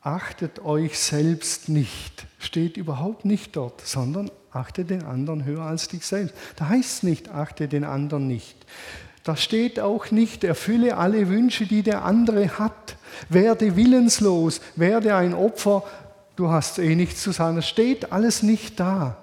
achtet 0.00 0.64
euch 0.64 0.98
selbst 0.98 1.68
nicht, 1.68 2.26
steht 2.38 2.78
überhaupt 2.78 3.26
nicht 3.26 3.54
dort, 3.54 3.82
sondern 3.86 4.30
achte 4.50 4.86
den 4.86 5.02
anderen 5.04 5.44
höher 5.44 5.64
als 5.64 5.88
dich 5.88 6.06
selbst. 6.06 6.34
Da 6.56 6.70
heißt 6.70 6.90
es 6.90 7.02
nicht, 7.02 7.28
achte 7.28 7.68
den 7.68 7.84
anderen 7.84 8.28
nicht. 8.28 8.56
Da 9.24 9.36
steht 9.36 9.78
auch 9.78 10.10
nicht, 10.10 10.42
erfülle 10.42 10.96
alle 10.96 11.28
Wünsche, 11.28 11.66
die 11.66 11.82
der 11.82 12.04
andere 12.04 12.58
hat. 12.58 12.96
Werde 13.28 13.76
willenslos, 13.76 14.62
werde 14.74 15.14
ein 15.14 15.34
Opfer 15.34 15.84
du 16.36 16.50
hast 16.50 16.78
eh 16.78 16.94
nichts 16.94 17.22
zu 17.22 17.32
sagen. 17.32 17.58
Es 17.58 17.68
steht 17.68 18.12
alles 18.12 18.42
nicht 18.42 18.78
da. 18.80 19.22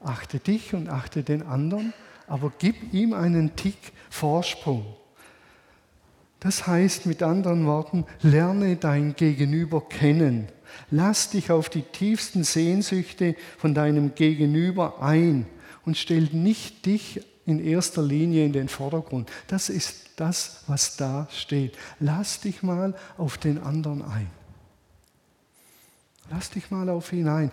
Achte 0.00 0.38
dich 0.38 0.74
und 0.74 0.88
achte 0.88 1.22
den 1.22 1.42
anderen, 1.42 1.92
aber 2.26 2.52
gib 2.58 2.92
ihm 2.92 3.12
einen 3.12 3.56
Tick 3.56 3.78
Vorsprung. 4.10 4.84
Das 6.40 6.66
heißt 6.66 7.06
mit 7.06 7.22
anderen 7.22 7.66
Worten, 7.66 8.04
lerne 8.22 8.76
dein 8.76 9.16
Gegenüber 9.16 9.80
kennen. 9.80 10.48
Lass 10.90 11.30
dich 11.30 11.50
auf 11.50 11.68
die 11.68 11.82
tiefsten 11.82 12.44
Sehnsüchte 12.44 13.34
von 13.58 13.74
deinem 13.74 14.14
Gegenüber 14.14 15.02
ein 15.02 15.46
und 15.84 15.96
stell 15.96 16.28
nicht 16.32 16.84
dich 16.86 17.20
in 17.46 17.64
erster 17.64 18.02
Linie 18.02 18.44
in 18.44 18.52
den 18.52 18.68
Vordergrund. 18.68 19.30
Das 19.46 19.70
ist 19.70 20.10
das, 20.16 20.64
was 20.66 20.96
da 20.96 21.28
steht. 21.32 21.76
Lass 22.00 22.40
dich 22.40 22.62
mal 22.62 22.94
auf 23.16 23.38
den 23.38 23.58
anderen 23.58 24.02
ein. 24.02 24.30
Lass 26.30 26.50
dich 26.50 26.70
mal 26.70 26.88
auf 26.88 27.12
ihn 27.12 27.28
ein. 27.28 27.50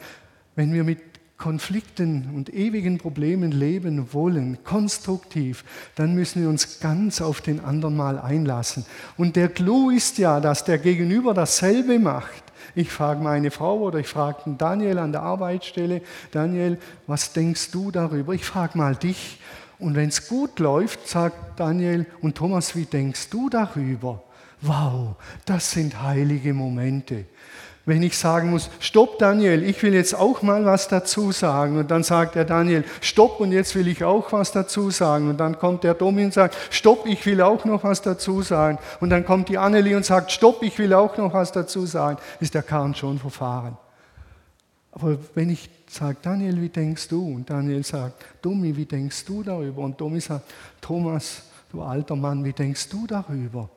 Wenn 0.56 0.74
wir 0.74 0.84
mit 0.84 1.00
Konflikten 1.38 2.30
und 2.36 2.54
ewigen 2.54 2.98
Problemen 2.98 3.52
leben 3.52 4.14
wollen, 4.14 4.64
konstruktiv, 4.64 5.66
dann 5.96 6.16
müssen 6.16 6.42
wir 6.42 6.50
uns 6.50 6.80
ganz 6.80 7.22
auf 7.22 7.42
den 7.42 7.60
anderen 7.60 7.98
mal 7.98 8.18
einlassen. 8.18 8.86
Und 9.18 9.36
der 9.36 9.50
Clou 9.50 9.90
ist 9.90 10.18
ja, 10.18 10.40
dass 10.40 10.64
der 10.64 10.78
Gegenüber 10.78 11.34
dasselbe 11.34 12.00
macht. 12.00 12.44
Ich 12.76 12.92
frage 12.92 13.22
meine 13.22 13.52
Frau 13.52 13.80
oder 13.80 14.00
ich 14.00 14.08
frage 14.08 14.56
Daniel 14.58 14.98
an 15.00 15.12
der 15.12 15.22
Arbeitsstelle, 15.22 16.02
Daniel, 16.32 16.78
was 17.08 17.34
denkst 17.34 17.72
du 17.72 17.92
darüber? 17.92 18.34
Ich 18.34 18.46
frage 18.46 18.78
mal 18.78 18.96
dich. 18.96 19.40
Und 19.80 19.96
wenn 19.96 20.10
es 20.10 20.30
gut 20.30 20.60
läuft, 20.60 21.08
sagt 21.10 21.60
Daniel 21.60 22.06
und 22.22 22.36
Thomas, 22.36 22.76
wie 22.76 22.86
denkst 22.86 23.30
du 23.30 23.50
darüber? 23.50 24.24
Wow, 24.62 25.18
das 25.46 25.72
sind 25.72 26.02
heilige 26.02 26.54
Momente 26.54 27.26
wenn 27.86 28.02
ich 28.02 28.18
sagen 28.18 28.50
muss, 28.52 28.70
stopp 28.80 29.20
Daniel, 29.20 29.62
ich 29.62 29.84
will 29.84 29.94
jetzt 29.94 30.16
auch 30.16 30.42
mal 30.42 30.64
was 30.64 30.88
dazu 30.88 31.34
sagen. 31.34 31.78
Und 31.78 31.92
dann 31.92 32.04
sagt 32.04 32.36
der 32.36 32.46
Daniel, 32.46 32.86
stopp 33.02 33.42
und 33.42 33.52
jetzt 33.52 33.76
will 33.76 33.90
ich 33.90 34.06
auch 34.06 34.32
was 34.32 34.54
dazu 34.54 34.90
sagen. 34.90 35.30
Und 35.30 35.38
dann 35.38 35.60
kommt 35.60 35.84
der 35.84 35.94
Domin 35.94 36.26
und 36.26 36.34
sagt, 36.34 36.56
stopp, 36.70 37.06
ich 37.06 37.26
will 37.26 37.42
auch 37.42 37.66
noch 37.66 37.84
was 37.84 38.02
dazu 38.02 38.42
sagen. 38.42 38.80
Und 39.02 39.10
dann 39.10 39.26
kommt 39.26 39.50
die 39.50 39.58
Annelie 39.58 39.98
und 39.98 40.06
sagt, 40.06 40.32
stopp, 40.32 40.64
ich 40.64 40.80
will 40.80 40.94
auch 40.94 41.18
noch 41.18 41.34
was 41.34 41.52
dazu 41.52 41.86
sagen. 41.86 42.20
Ist 42.40 42.54
der 42.54 42.64
Kahn 42.64 42.96
schon 42.96 43.20
verfahren. 43.20 43.78
Aber 44.94 45.18
wenn 45.36 45.50
ich 45.50 45.70
sage, 45.90 46.18
Daniel, 46.22 46.62
wie 46.62 46.70
denkst 46.70 47.10
du? 47.10 47.36
Und 47.36 47.50
Daniel 47.50 47.84
sagt, 47.84 48.24
Domi, 48.42 48.78
wie 48.78 48.86
denkst 48.86 49.26
du 49.26 49.44
darüber? 49.44 49.82
Und 49.82 50.00
Domi 50.00 50.22
sagt, 50.22 50.50
Thomas, 50.80 51.42
du 51.70 51.82
alter 51.82 52.16
Mann, 52.16 52.46
wie 52.46 52.54
denkst 52.54 52.88
du 52.90 53.06
darüber? 53.08 53.70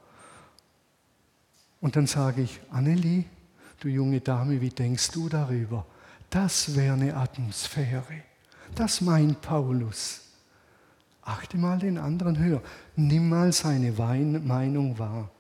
Und 1.81 1.97
dann 1.97 2.07
sage 2.07 2.43
ich, 2.43 2.61
Annelie, 2.71 3.25
du 3.81 3.89
junge 3.89 4.21
Dame, 4.21 4.61
wie 4.61 4.71
denkst 4.71 5.11
du 5.13 5.29
darüber? 5.29 5.87
Das 6.31 6.75
wäre 6.75 6.95
eine 6.95 7.17
Atmosphäre. 7.17 8.23
Das 8.75 9.01
meint 9.01 9.41
Paulus. 9.41 10.23
Achte 11.23 11.59
mal 11.59 11.79
den 11.79 11.99
anderen 11.99 12.39
höher. 12.39 12.63
Nimm 12.95 13.29
mal 13.29 13.53
seine 13.53 13.93
Meinung 13.93 14.99
wahr. 14.99 15.31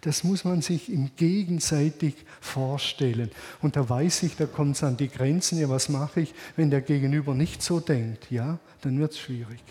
Das 0.00 0.22
muss 0.22 0.44
man 0.44 0.60
sich 0.60 0.92
im 0.92 1.10
gegenseitig 1.16 2.14
vorstellen. 2.40 3.30
Und 3.62 3.76
da 3.76 3.88
weiß 3.88 4.24
ich, 4.24 4.36
da 4.36 4.44
kommt 4.46 4.76
es 4.76 4.84
an 4.84 4.98
die 4.98 5.08
Grenzen. 5.08 5.58
Ja, 5.58 5.70
was 5.70 5.88
mache 5.88 6.20
ich, 6.20 6.34
wenn 6.56 6.70
der 6.70 6.82
Gegenüber 6.82 7.34
nicht 7.34 7.62
so 7.62 7.80
denkt? 7.80 8.30
Ja, 8.30 8.58
dann 8.82 8.98
wird 8.98 9.12
es 9.12 9.18
schwierig. 9.18 9.62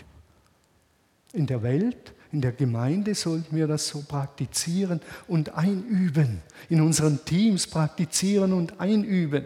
In 1.32 1.46
der 1.46 1.62
Welt 1.62 2.12
in 2.34 2.40
der 2.40 2.50
Gemeinde 2.50 3.14
sollten 3.14 3.54
wir 3.54 3.68
das 3.68 3.86
so 3.86 4.02
praktizieren 4.02 5.00
und 5.28 5.56
einüben. 5.56 6.42
In 6.68 6.80
unseren 6.80 7.24
Teams 7.24 7.68
praktizieren 7.68 8.52
und 8.52 8.80
einüben. 8.80 9.44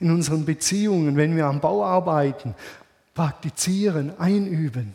In 0.00 0.10
unseren 0.10 0.46
Beziehungen, 0.46 1.16
wenn 1.16 1.36
wir 1.36 1.44
am 1.44 1.60
Bau 1.60 1.84
arbeiten, 1.84 2.54
praktizieren, 3.12 4.18
einüben. 4.18 4.94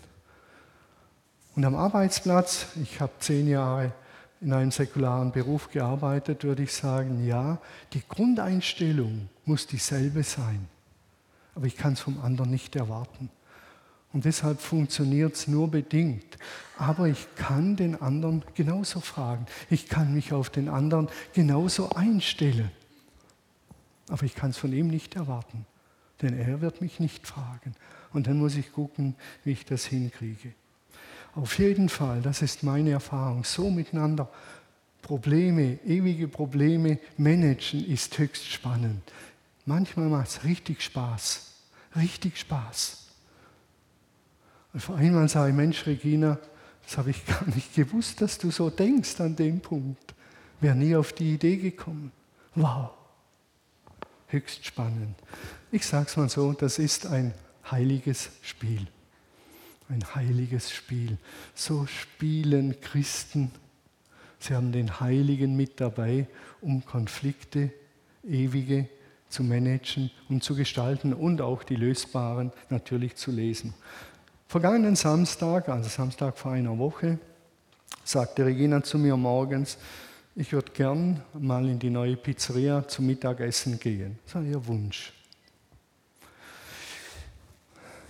Und 1.56 1.66
am 1.66 1.76
Arbeitsplatz, 1.76 2.66
ich 2.82 3.00
habe 3.00 3.14
zehn 3.20 3.48
Jahre 3.48 3.92
in 4.42 4.52
einem 4.52 4.72
säkularen 4.72 5.32
Beruf 5.32 5.70
gearbeitet, 5.70 6.44
würde 6.44 6.64
ich 6.64 6.74
sagen, 6.74 7.28
ja, 7.28 7.60
die 7.94 8.02
Grundeinstellung 8.10 9.30
muss 9.46 9.68
dieselbe 9.68 10.24
sein. 10.24 10.68
Aber 11.54 11.68
ich 11.68 11.78
kann 11.78 11.94
es 11.94 12.00
vom 12.00 12.20
anderen 12.22 12.50
nicht 12.50 12.76
erwarten. 12.76 13.30
Und 14.16 14.24
deshalb 14.24 14.62
funktioniert 14.62 15.36
es 15.36 15.50
nur 15.50 15.70
bedingt. 15.70 16.38
Aber 16.78 17.10
ich 17.10 17.28
kann 17.36 17.76
den 17.76 18.02
anderen 18.02 18.46
genauso 18.54 19.02
fragen. 19.02 19.46
Ich 19.70 19.90
kann 19.90 20.14
mich 20.14 20.32
auf 20.32 20.50
den 20.50 20.70
anderen 20.70 21.10
genauso 21.34 21.90
einstellen. 21.90 22.72
Aber 24.08 24.24
ich 24.24 24.34
kann 24.34 24.52
es 24.52 24.58
von 24.58 24.72
ihm 24.72 24.88
nicht 24.88 25.18
erwarten. 25.18 25.66
Denn 26.22 26.34
er 26.34 26.62
wird 26.62 26.80
mich 26.80 27.02
nicht 27.02 27.28
fragen. 27.28 27.76
Und 28.14 28.28
dann 28.28 28.38
muss 28.38 28.56
ich 28.56 28.72
gucken, 28.72 29.16
wie 29.44 29.52
ich 29.52 29.66
das 29.66 29.84
hinkriege. 29.84 30.54
Auf 31.36 31.60
jeden 31.60 31.90
Fall, 31.90 32.22
das 32.22 32.42
ist 32.42 32.64
meine 32.64 32.92
Erfahrung, 32.92 33.44
so 33.44 33.70
miteinander 33.70 34.30
Probleme, 35.02 35.78
ewige 35.86 36.30
Probleme 36.30 37.00
managen 37.18 37.86
ist 37.86 38.18
höchst 38.18 38.50
spannend. 38.50 39.02
Manchmal 39.66 40.08
macht 40.08 40.30
es 40.30 40.44
richtig 40.46 40.82
Spaß. 40.82 41.52
Richtig 41.98 42.40
Spaß. 42.40 43.05
Vor 44.78 44.98
einmal 44.98 45.30
sage 45.30 45.52
ich, 45.52 45.56
Mensch, 45.56 45.86
Regina, 45.86 46.38
das 46.84 46.98
habe 46.98 47.10
ich 47.10 47.26
gar 47.26 47.46
nicht 47.48 47.74
gewusst, 47.76 48.22
dass 48.22 48.38
du 48.38 48.52
so 48.52 48.70
denkst 48.70 49.20
an 49.22 49.36
dem 49.36 49.62
Punkt. 49.62 50.14
Wäre 50.60 50.76
nie 50.76 50.96
auf 50.96 51.14
die 51.14 51.34
Idee 51.34 51.58
gekommen. 51.58 52.12
Wow, 52.56 52.92
höchst 54.28 54.66
spannend. 54.66 55.16
Ich 55.72 55.86
sage 55.86 56.08
es 56.08 56.18
mal 56.18 56.30
so, 56.30 56.54
das 56.54 56.80
ist 56.80 57.08
ein 57.08 57.34
heiliges 57.70 58.30
Spiel. 58.42 58.88
Ein 59.90 60.04
heiliges 60.16 60.72
Spiel. 60.72 61.18
So 61.54 61.86
spielen 61.86 62.80
Christen. 62.82 63.52
Sie 64.40 64.54
haben 64.56 64.72
den 64.72 65.00
Heiligen 65.00 65.56
mit 65.56 65.80
dabei, 65.80 66.28
um 66.62 66.86
Konflikte, 66.86 67.72
ewige, 68.24 68.90
zu 69.30 69.44
managen 69.44 70.12
und 70.30 70.44
zu 70.44 70.56
gestalten 70.56 71.14
und 71.14 71.42
auch 71.42 71.64
die 71.64 71.76
lösbaren 71.76 72.52
natürlich 72.70 73.16
zu 73.16 73.32
lesen. 73.32 73.74
Vergangenen 74.56 74.96
Samstag, 74.96 75.68
also 75.68 75.90
Samstag 75.90 76.38
vor 76.38 76.54
einer 76.54 76.78
Woche, 76.78 77.20
sagte 78.06 78.46
Regina 78.46 78.82
zu 78.82 78.98
mir 78.98 79.18
morgens, 79.18 79.78
ich 80.34 80.54
würde 80.54 80.72
gern 80.72 81.22
mal 81.34 81.68
in 81.68 81.78
die 81.78 81.90
neue 81.90 82.16
Pizzeria 82.16 82.88
zum 82.88 83.08
Mittagessen 83.08 83.78
gehen. 83.78 84.18
Das 84.24 84.36
war 84.36 84.44
ihr 84.44 84.66
Wunsch. 84.66 85.12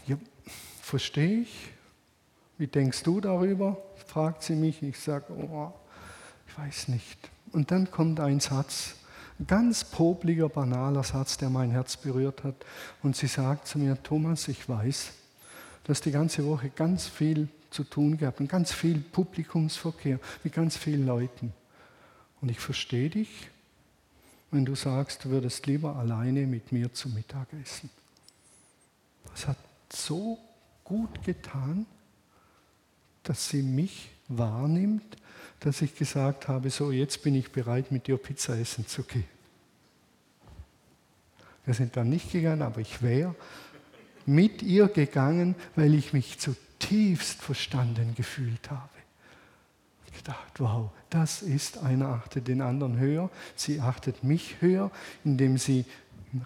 Ja, 0.05 0.17
verstehe 0.83 1.39
ich. 1.39 1.71
Wie 2.59 2.67
denkst 2.67 3.01
du 3.01 3.19
darüber? 3.19 3.81
fragt 4.05 4.43
sie 4.43 4.53
mich. 4.53 4.83
Ich 4.83 4.99
sage, 4.99 5.33
oh, 5.33 5.73
ich 6.47 6.55
weiß 6.59 6.89
nicht. 6.89 7.17
Und 7.53 7.71
dann 7.71 7.89
kommt 7.89 8.19
ein 8.19 8.39
Satz, 8.39 8.93
ein 9.39 9.47
ganz 9.47 9.83
popliger, 9.83 10.47
banaler 10.47 11.01
Satz, 11.01 11.39
der 11.39 11.49
mein 11.49 11.71
Herz 11.71 11.97
berührt 11.97 12.43
hat. 12.43 12.53
Und 13.01 13.15
sie 13.15 13.25
sagt 13.25 13.67
zu 13.67 13.79
mir, 13.79 13.97
Thomas, 14.03 14.47
ich 14.47 14.69
weiß, 14.69 15.11
du 15.85 15.89
hast 15.89 16.03
die 16.03 16.11
ganze 16.11 16.45
Woche 16.45 16.69
ganz 16.69 17.07
viel 17.07 17.47
zu 17.69 17.83
tun 17.83 18.17
gehabt 18.17 18.39
und 18.39 18.49
ganz 18.49 18.73
viel 18.73 18.99
Publikumsverkehr 18.99 20.19
mit 20.43 20.53
ganz 20.53 20.75
vielen 20.75 21.05
Leuten. 21.05 21.53
Und 22.41 22.49
ich 22.49 22.59
verstehe 22.59 23.09
dich, 23.09 23.49
wenn 24.51 24.65
du 24.65 24.75
sagst, 24.75 25.25
du 25.25 25.29
würdest 25.29 25.65
lieber 25.67 25.95
alleine 25.95 26.47
mit 26.47 26.71
mir 26.71 26.91
zu 26.93 27.09
Mittag 27.09 27.47
essen. 27.61 27.89
Das 29.31 29.47
hat 29.47 29.57
so 29.91 30.39
gut 30.83 31.23
getan, 31.23 31.85
dass 33.23 33.49
sie 33.49 33.61
mich 33.61 34.09
wahrnimmt, 34.27 35.17
dass 35.59 35.81
ich 35.81 35.95
gesagt 35.95 36.47
habe, 36.47 36.69
so 36.69 36.91
jetzt 36.91 37.21
bin 37.21 37.35
ich 37.35 37.51
bereit, 37.51 37.91
mit 37.91 38.07
dir 38.07 38.17
Pizza 38.17 38.57
essen 38.57 38.87
zu 38.87 39.03
gehen. 39.03 39.25
Wir 41.65 41.73
sind 41.73 41.97
dann 41.97 42.09
nicht 42.09 42.31
gegangen, 42.31 42.61
aber 42.61 42.81
ich 42.81 43.01
wäre 43.01 43.35
mit 44.25 44.61
ihr 44.61 44.87
gegangen, 44.87 45.55
weil 45.75 45.93
ich 45.93 46.13
mich 46.13 46.39
zutiefst 46.39 47.41
verstanden 47.41 48.13
gefühlt 48.15 48.71
habe. 48.71 48.89
Ich 50.13 50.23
dachte, 50.23 50.63
wow, 50.63 50.91
das 51.09 51.41
ist, 51.41 51.79
einer 51.79 52.07
achtet 52.07 52.47
den 52.47 52.61
anderen 52.61 52.97
höher, 52.97 53.29
sie 53.55 53.81
achtet 53.81 54.23
mich 54.23 54.61
höher, 54.61 54.91
indem 55.23 55.57
sie 55.57 55.85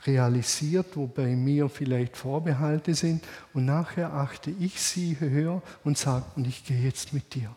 realisiert, 0.05 0.95
wo 0.95 1.07
bei 1.07 1.35
mir 1.35 1.69
vielleicht 1.69 2.17
Vorbehalte 2.17 2.93
sind 2.93 3.23
und 3.53 3.65
nachher 3.65 4.13
achte 4.13 4.51
ich 4.51 4.81
sie 4.81 5.19
höher 5.19 5.61
und 5.83 5.97
sage, 5.97 6.25
und 6.35 6.47
ich 6.47 6.65
gehe 6.65 6.81
jetzt 6.81 7.13
mit 7.13 7.33
dir. 7.33 7.55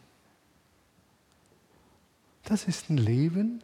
Das 2.45 2.65
ist 2.65 2.91
ein 2.91 2.97
Leben 2.97 3.63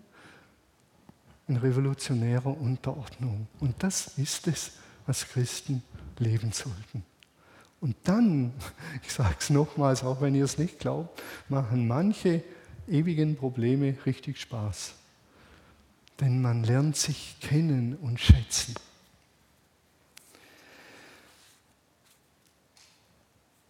in 1.48 1.56
revolutionärer 1.56 2.56
Unterordnung. 2.60 3.48
Und 3.58 3.82
das 3.82 4.18
ist 4.18 4.46
es, 4.46 4.72
was 5.06 5.26
Christen 5.26 5.82
leben 6.20 6.52
sollten. 6.52 7.04
Und 7.80 7.96
dann, 8.04 8.52
ich 9.04 9.12
sage 9.12 9.36
es 9.38 9.50
nochmals, 9.50 10.04
auch 10.04 10.20
wenn 10.20 10.34
ihr 10.34 10.44
es 10.44 10.58
nicht 10.58 10.78
glaubt, 10.78 11.22
machen 11.48 11.86
manche 11.86 12.42
ewigen 12.88 13.36
Probleme 13.36 13.94
richtig 14.06 14.40
Spaß 14.40 14.94
denn 16.20 16.42
man 16.42 16.64
lernt 16.64 16.96
sich 16.96 17.36
kennen 17.40 17.96
und 17.96 18.18
schätzen. 18.18 18.74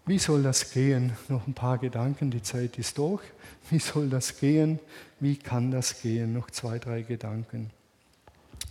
Wie 0.06 0.18
soll 0.18 0.42
das 0.42 0.70
gehen? 0.72 1.12
Noch 1.28 1.46
ein 1.46 1.52
paar 1.52 1.76
Gedanken, 1.76 2.30
die 2.30 2.42
Zeit 2.42 2.78
ist 2.78 2.96
durch. 2.96 3.20
Wie 3.68 3.78
soll 3.78 4.08
das 4.08 4.38
gehen? 4.38 4.78
Wie 5.20 5.36
kann 5.36 5.70
das 5.70 6.00
gehen? 6.00 6.32
Noch 6.32 6.50
zwei, 6.50 6.78
drei 6.78 7.02
Gedanken. 7.02 7.70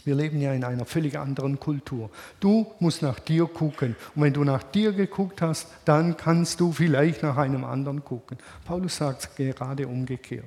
Wir 0.07 0.15
leben 0.15 0.39
ja 0.39 0.53
in 0.53 0.63
einer 0.63 0.85
völlig 0.85 1.19
anderen 1.19 1.59
Kultur. 1.59 2.09
Du 2.39 2.65
musst 2.79 3.01
nach 3.01 3.19
dir 3.19 3.45
gucken. 3.45 3.93
Und 4.15 4.21
wenn 4.21 4.31
du 4.31 4.45
nach 4.45 4.63
dir 4.63 4.93
geguckt 4.93 5.41
hast, 5.41 5.67
dann 5.83 6.15
kannst 6.15 6.61
du 6.61 6.71
vielleicht 6.71 7.23
nach 7.23 7.35
einem 7.35 7.65
anderen 7.65 8.05
gucken. 8.05 8.37
Paulus 8.63 8.95
sagt 8.95 9.23
es 9.23 9.35
gerade 9.35 9.85
umgekehrt. 9.85 10.45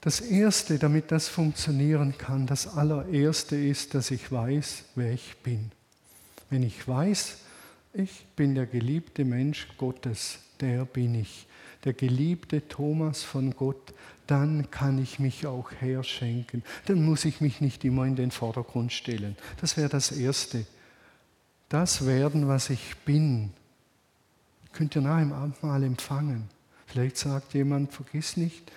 Das 0.00 0.20
Erste, 0.20 0.78
damit 0.78 1.10
das 1.10 1.26
funktionieren 1.26 2.16
kann, 2.16 2.46
das 2.46 2.68
allererste 2.68 3.56
ist, 3.56 3.94
dass 3.94 4.12
ich 4.12 4.30
weiß, 4.30 4.84
wer 4.94 5.10
ich 5.10 5.34
bin. 5.42 5.72
Wenn 6.50 6.62
ich 6.62 6.86
weiß, 6.86 7.38
ich 7.94 8.26
bin 8.36 8.54
der 8.54 8.66
geliebte 8.66 9.24
Mensch 9.24 9.66
Gottes, 9.76 10.38
der 10.60 10.84
bin 10.84 11.16
ich, 11.16 11.48
der 11.82 11.94
geliebte 11.94 12.68
Thomas 12.68 13.24
von 13.24 13.56
Gott, 13.56 13.92
dann 14.26 14.70
kann 14.70 14.98
ich 14.98 15.18
mich 15.18 15.46
auch 15.46 15.70
herschenken. 15.80 16.62
Dann 16.86 17.04
muss 17.04 17.24
ich 17.24 17.40
mich 17.40 17.60
nicht 17.60 17.84
immer 17.84 18.04
in 18.04 18.16
den 18.16 18.30
Vordergrund 18.30 18.92
stellen. 18.92 19.36
Das 19.60 19.76
wäre 19.76 19.88
das 19.88 20.12
Erste. 20.12 20.66
Das 21.68 22.06
werden, 22.06 22.48
was 22.48 22.70
ich 22.70 22.96
bin, 23.04 23.52
könnt 24.72 24.96
ihr 24.96 25.02
nach 25.02 25.18
dem 25.18 25.32
Abendmahl 25.32 25.82
empfangen. 25.82 26.48
Vielleicht 26.86 27.16
sagt 27.16 27.54
jemand, 27.54 27.92
vergiss 27.92 28.36
nicht, 28.36 28.70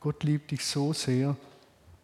Gott 0.00 0.22
liebt 0.22 0.50
dich 0.50 0.64
so 0.64 0.92
sehr, 0.92 1.36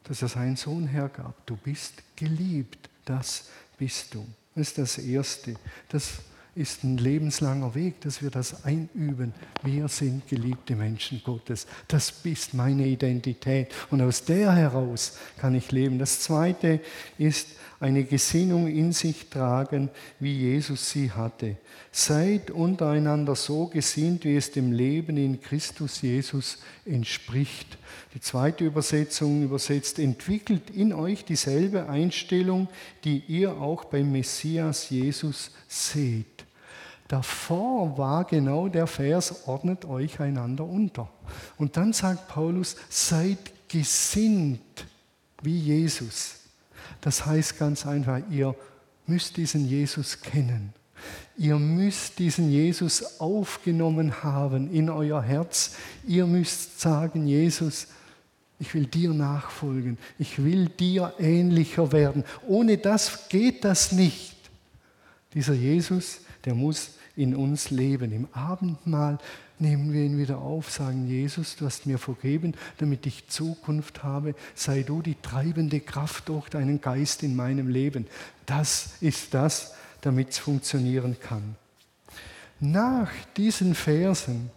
dass 0.04 0.22
er 0.22 0.28
seinen 0.28 0.56
Sohn 0.56 0.86
hergab. 0.86 1.34
Du 1.46 1.56
bist 1.56 2.02
geliebt, 2.16 2.88
das 3.04 3.48
bist 3.76 4.14
du. 4.14 4.26
Das 4.54 4.68
ist 4.68 4.78
das 4.78 4.98
Erste. 4.98 5.54
Das 5.88 6.20
ist 6.54 6.84
ein 6.84 6.96
lebenslanger 6.96 7.74
Weg, 7.74 8.00
dass 8.00 8.22
wir 8.22 8.30
das 8.30 8.64
einüben. 8.64 9.32
Wir 9.62 9.88
sind 9.88 10.26
geliebte 10.28 10.74
Menschen 10.74 11.22
Gottes. 11.24 11.66
Das 11.88 12.12
ist 12.24 12.54
meine 12.54 12.86
Identität. 12.86 13.72
Und 13.90 14.02
aus 14.02 14.24
der 14.24 14.52
heraus 14.52 15.18
kann 15.38 15.54
ich 15.54 15.70
leben. 15.70 15.98
Das 15.98 16.20
Zweite 16.20 16.80
ist 17.18 17.48
eine 17.80 18.04
Gesinnung 18.04 18.68
in 18.68 18.92
sich 18.92 19.30
tragen, 19.30 19.88
wie 20.20 20.36
Jesus 20.36 20.90
sie 20.90 21.10
hatte. 21.10 21.56
Seid 21.90 22.50
untereinander 22.50 23.34
so 23.34 23.66
gesinnt, 23.66 24.24
wie 24.24 24.36
es 24.36 24.52
dem 24.52 24.70
Leben 24.70 25.16
in 25.16 25.40
Christus 25.40 26.02
Jesus 26.02 26.58
entspricht. 26.84 27.78
Die 28.14 28.20
zweite 28.20 28.64
Übersetzung 28.66 29.42
übersetzt, 29.42 29.98
entwickelt 29.98 30.68
in 30.70 30.92
euch 30.92 31.24
dieselbe 31.24 31.88
Einstellung, 31.88 32.68
die 33.04 33.24
ihr 33.26 33.56
auch 33.56 33.86
beim 33.86 34.12
Messias 34.12 34.90
Jesus 34.90 35.50
seht. 35.66 36.44
Davor 37.08 37.96
war 37.96 38.24
genau 38.24 38.68
der 38.68 38.86
Vers, 38.86 39.48
ordnet 39.48 39.86
euch 39.86 40.20
einander 40.20 40.64
unter. 40.64 41.10
Und 41.56 41.78
dann 41.78 41.94
sagt 41.94 42.28
Paulus, 42.28 42.76
seid 42.90 43.38
gesinnt 43.68 44.84
wie 45.42 45.58
Jesus. 45.58 46.39
Das 47.00 47.26
heißt 47.26 47.58
ganz 47.58 47.86
einfach, 47.86 48.20
ihr 48.30 48.54
müsst 49.06 49.36
diesen 49.36 49.66
Jesus 49.66 50.20
kennen. 50.20 50.72
Ihr 51.36 51.58
müsst 51.58 52.18
diesen 52.18 52.50
Jesus 52.50 53.20
aufgenommen 53.20 54.22
haben 54.22 54.70
in 54.72 54.90
euer 54.90 55.22
Herz. 55.22 55.76
Ihr 56.06 56.26
müsst 56.26 56.80
sagen, 56.80 57.26
Jesus, 57.26 57.88
ich 58.58 58.74
will 58.74 58.84
dir 58.84 59.14
nachfolgen. 59.14 59.96
Ich 60.18 60.44
will 60.44 60.68
dir 60.68 61.14
ähnlicher 61.18 61.92
werden. 61.92 62.24
Ohne 62.46 62.76
das 62.76 63.28
geht 63.30 63.64
das 63.64 63.92
nicht. 63.92 64.36
Dieser 65.32 65.54
Jesus, 65.54 66.20
der 66.44 66.54
muss 66.54 66.90
in 67.16 67.34
uns 67.34 67.70
leben. 67.70 68.12
Im 68.12 68.28
Abendmahl 68.32 69.18
nehmen 69.60 69.92
wir 69.92 70.02
ihn 70.02 70.18
wieder 70.18 70.38
auf, 70.38 70.70
sagen, 70.70 71.06
Jesus, 71.06 71.56
du 71.56 71.66
hast 71.66 71.86
mir 71.86 71.98
vergeben, 71.98 72.54
damit 72.78 73.06
ich 73.06 73.28
Zukunft 73.28 74.02
habe. 74.02 74.34
Sei 74.54 74.82
du 74.82 75.02
die 75.02 75.16
treibende 75.20 75.80
Kraft 75.80 76.28
durch 76.28 76.48
deinen 76.48 76.80
Geist 76.80 77.22
in 77.22 77.36
meinem 77.36 77.68
Leben. 77.68 78.06
Das 78.46 78.94
ist 79.00 79.34
das, 79.34 79.74
damit 80.00 80.30
es 80.30 80.38
funktionieren 80.38 81.16
kann. 81.20 81.56
Nach 82.60 83.10
diesen 83.36 83.74
Versen 83.74 84.50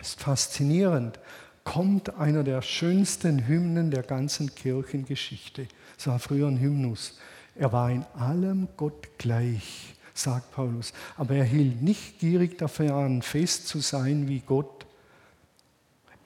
ist 0.00 0.20
faszinierend, 0.20 1.18
kommt 1.64 2.14
einer 2.14 2.44
der 2.44 2.62
schönsten 2.62 3.48
Hymnen 3.48 3.90
der 3.90 4.04
ganzen 4.04 4.54
Kirchengeschichte. 4.54 5.66
Es 5.98 6.06
war 6.06 6.20
früher 6.20 6.46
ein 6.46 6.60
Hymnus. 6.60 7.18
Er 7.56 7.72
war 7.72 7.90
in 7.90 8.04
allem 8.16 8.68
Gott 8.76 9.18
gleich, 9.18 9.95
sagt 10.18 10.52
Paulus. 10.52 10.92
Aber 11.16 11.34
er 11.34 11.44
hielt 11.44 11.82
nicht 11.82 12.18
gierig 12.18 12.58
dafür 12.58 12.94
an, 12.94 13.22
fest 13.22 13.68
zu 13.68 13.80
sein 13.80 14.28
wie 14.28 14.40
Gott. 14.40 14.86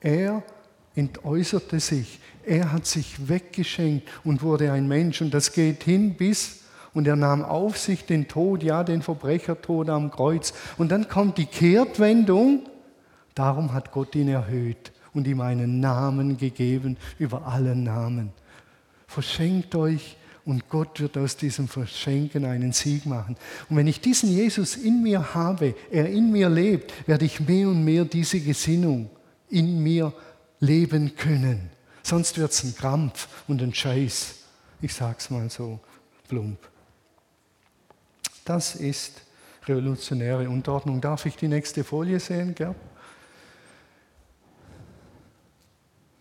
Er 0.00 0.42
entäußerte 0.94 1.80
sich. 1.80 2.20
Er 2.44 2.72
hat 2.72 2.86
sich 2.86 3.28
weggeschenkt 3.28 4.08
und 4.24 4.42
wurde 4.42 4.72
ein 4.72 4.88
Mensch. 4.88 5.20
Und 5.20 5.32
das 5.34 5.52
geht 5.52 5.84
hin 5.84 6.14
bis 6.14 6.60
und 6.92 7.06
er 7.06 7.16
nahm 7.16 7.44
auf 7.44 7.78
sich 7.78 8.06
den 8.06 8.26
Tod, 8.26 8.62
ja, 8.62 8.82
den 8.82 9.02
Verbrechertod 9.02 9.88
am 9.90 10.10
Kreuz. 10.10 10.52
Und 10.78 10.90
dann 10.90 11.08
kommt 11.08 11.38
die 11.38 11.46
Kehrtwendung. 11.46 12.64
Darum 13.34 13.72
hat 13.72 13.92
Gott 13.92 14.14
ihn 14.14 14.28
erhöht 14.28 14.92
und 15.14 15.26
ihm 15.26 15.40
einen 15.40 15.80
Namen 15.80 16.36
gegeben 16.36 16.96
über 17.18 17.46
alle 17.46 17.76
Namen. 17.76 18.32
Verschenkt 19.06 19.74
euch 19.74 20.16
und 20.50 20.68
Gott 20.68 20.98
wird 20.98 21.16
aus 21.16 21.36
diesem 21.36 21.68
Verschenken 21.68 22.44
einen 22.44 22.72
Sieg 22.72 23.06
machen. 23.06 23.36
Und 23.68 23.76
wenn 23.76 23.86
ich 23.86 24.00
diesen 24.00 24.32
Jesus 24.32 24.74
in 24.74 25.00
mir 25.00 25.32
habe, 25.32 25.76
er 25.92 26.08
in 26.08 26.32
mir 26.32 26.48
lebt, 26.48 26.92
werde 27.06 27.24
ich 27.24 27.38
mehr 27.38 27.68
und 27.68 27.84
mehr 27.84 28.04
diese 28.04 28.40
Gesinnung 28.40 29.08
in 29.48 29.80
mir 29.80 30.12
leben 30.58 31.14
können. 31.14 31.70
Sonst 32.02 32.36
wird 32.36 32.50
es 32.50 32.64
ein 32.64 32.74
Krampf 32.74 33.28
und 33.46 33.62
ein 33.62 33.72
Scheiß. 33.72 34.38
Ich 34.82 34.92
sage 34.92 35.18
es 35.20 35.30
mal 35.30 35.48
so 35.50 35.78
plump. 36.26 36.58
Das 38.44 38.74
ist 38.74 39.22
revolutionäre 39.68 40.50
Unterordnung. 40.50 41.00
Darf 41.00 41.26
ich 41.26 41.36
die 41.36 41.46
nächste 41.46 41.84
Folie 41.84 42.18
sehen, 42.18 42.56
Gerd? 42.56 42.74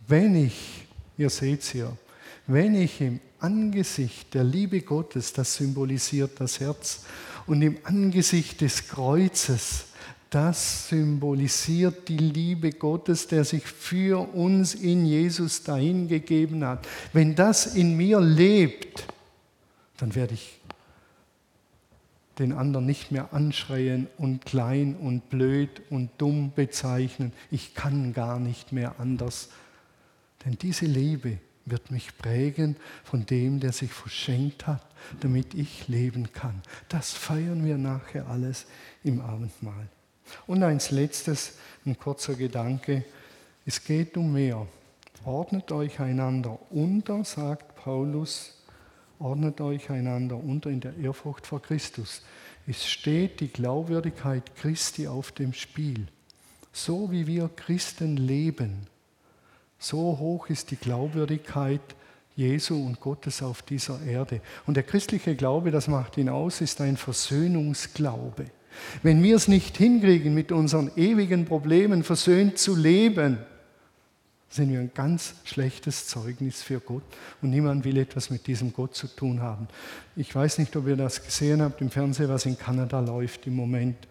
Wenn 0.05 0.35
ich, 0.35 0.85
ihr 1.17 1.31
seht 1.31 1.61
es 1.61 1.71
hier, 1.71 1.97
wenn 2.45 2.75
ich 2.75 3.01
im 3.01 3.19
Angesicht 3.39 4.33
der 4.33 4.43
Liebe 4.43 4.81
Gottes, 4.81 5.33
das 5.33 5.55
symbolisiert 5.55 6.39
das 6.39 6.59
Herz, 6.59 7.05
und 7.47 7.61
im 7.61 7.77
Angesicht 7.83 8.61
des 8.61 8.87
Kreuzes, 8.87 9.85
das 10.29 10.89
symbolisiert 10.89 12.07
die 12.07 12.17
Liebe 12.17 12.71
Gottes, 12.71 13.27
der 13.27 13.43
sich 13.43 13.63
für 13.63 14.19
uns 14.35 14.75
in 14.75 15.05
Jesus 15.05 15.63
dahingegeben 15.63 16.63
hat. 16.63 16.87
Wenn 17.13 17.33
das 17.33 17.75
in 17.75 17.97
mir 17.97 18.19
lebt, 18.19 19.07
dann 19.97 20.13
werde 20.13 20.35
ich 20.35 20.59
den 22.37 22.53
anderen 22.53 22.85
nicht 22.85 23.11
mehr 23.11 23.33
anschreien 23.33 24.07
und 24.17 24.45
klein 24.45 24.95
und 24.95 25.29
blöd 25.29 25.81
und 25.89 26.09
dumm 26.19 26.53
bezeichnen. 26.55 27.33
Ich 27.51 27.73
kann 27.73 28.13
gar 28.13 28.39
nicht 28.39 28.71
mehr 28.71 28.99
anders. 28.99 29.49
Denn 30.45 30.57
diese 30.57 30.85
Liebe 30.85 31.39
wird 31.71 31.91
mich 31.91 32.17
prägen 32.17 32.75
von 33.03 33.25
dem, 33.25 33.59
der 33.59 33.71
sich 33.71 33.91
verschenkt 33.91 34.67
hat, 34.67 34.85
damit 35.21 35.53
ich 35.53 35.87
leben 35.87 36.31
kann. 36.33 36.61
Das 36.87 37.11
feiern 37.11 37.65
wir 37.65 37.77
nachher 37.77 38.27
alles 38.27 38.65
im 39.03 39.21
Abendmahl. 39.21 39.87
Und 40.47 40.63
eins 40.63 40.91
letztes, 40.91 41.57
ein 41.85 41.97
kurzer 41.97 42.35
Gedanke. 42.35 43.03
Es 43.65 43.83
geht 43.83 44.17
um 44.17 44.33
mehr. 44.33 44.67
Ordnet 45.25 45.71
euch 45.71 45.99
einander 45.99 46.57
unter, 46.69 47.23
sagt 47.25 47.75
Paulus, 47.75 48.55
ordnet 49.19 49.59
euch 49.59 49.89
einander 49.89 50.37
unter 50.37 50.69
in 50.69 50.79
der 50.79 50.95
Ehrfurcht 50.97 51.45
vor 51.45 51.61
Christus. 51.61 52.21
Es 52.67 52.87
steht 52.87 53.39
die 53.39 53.49
Glaubwürdigkeit 53.49 54.55
Christi 54.55 55.07
auf 55.07 55.31
dem 55.31 55.53
Spiel. 55.53 56.07
So 56.71 57.11
wie 57.11 57.27
wir 57.27 57.49
Christen 57.55 58.15
leben, 58.15 58.87
so 59.79 60.17
hoch 60.19 60.49
ist 60.49 60.71
die 60.71 60.75
Glaubwürdigkeit 60.75 61.81
Jesu 62.35 62.75
und 62.85 63.01
Gottes 63.01 63.41
auf 63.41 63.61
dieser 63.61 64.01
Erde. 64.01 64.41
Und 64.65 64.75
der 64.75 64.83
christliche 64.83 65.35
Glaube, 65.35 65.71
das 65.71 65.87
macht 65.87 66.17
ihn 66.17 66.29
aus, 66.29 66.61
ist 66.61 66.79
ein 66.79 66.95
Versöhnungsglaube. 66.95 68.45
Wenn 69.03 69.21
wir 69.23 69.35
es 69.35 69.47
nicht 69.47 69.77
hinkriegen, 69.77 70.33
mit 70.33 70.51
unseren 70.51 70.91
ewigen 70.95 71.45
Problemen 71.45 72.03
versöhnt 72.03 72.57
zu 72.57 72.75
leben, 72.75 73.39
sind 74.49 74.71
wir 74.71 74.79
ein 74.79 74.91
ganz 74.93 75.35
schlechtes 75.43 76.07
Zeugnis 76.07 76.61
für 76.63 76.79
Gott 76.79 77.03
und 77.41 77.51
niemand 77.51 77.83
will 77.85 77.97
etwas 77.97 78.29
mit 78.29 78.47
diesem 78.47 78.73
Gott 78.73 78.95
zu 78.95 79.07
tun 79.07 79.41
haben. 79.41 79.67
Ich 80.15 80.33
weiß 80.33 80.57
nicht, 80.57 80.75
ob 80.75 80.87
ihr 80.87 80.95
das 80.95 81.23
gesehen 81.23 81.61
habt 81.61 81.81
im 81.81 81.91
Fernsehen, 81.91 82.29
was 82.29 82.45
in 82.45 82.57
Kanada 82.57 82.99
läuft 82.99 83.45
im 83.47 83.55
Moment, 83.55 84.07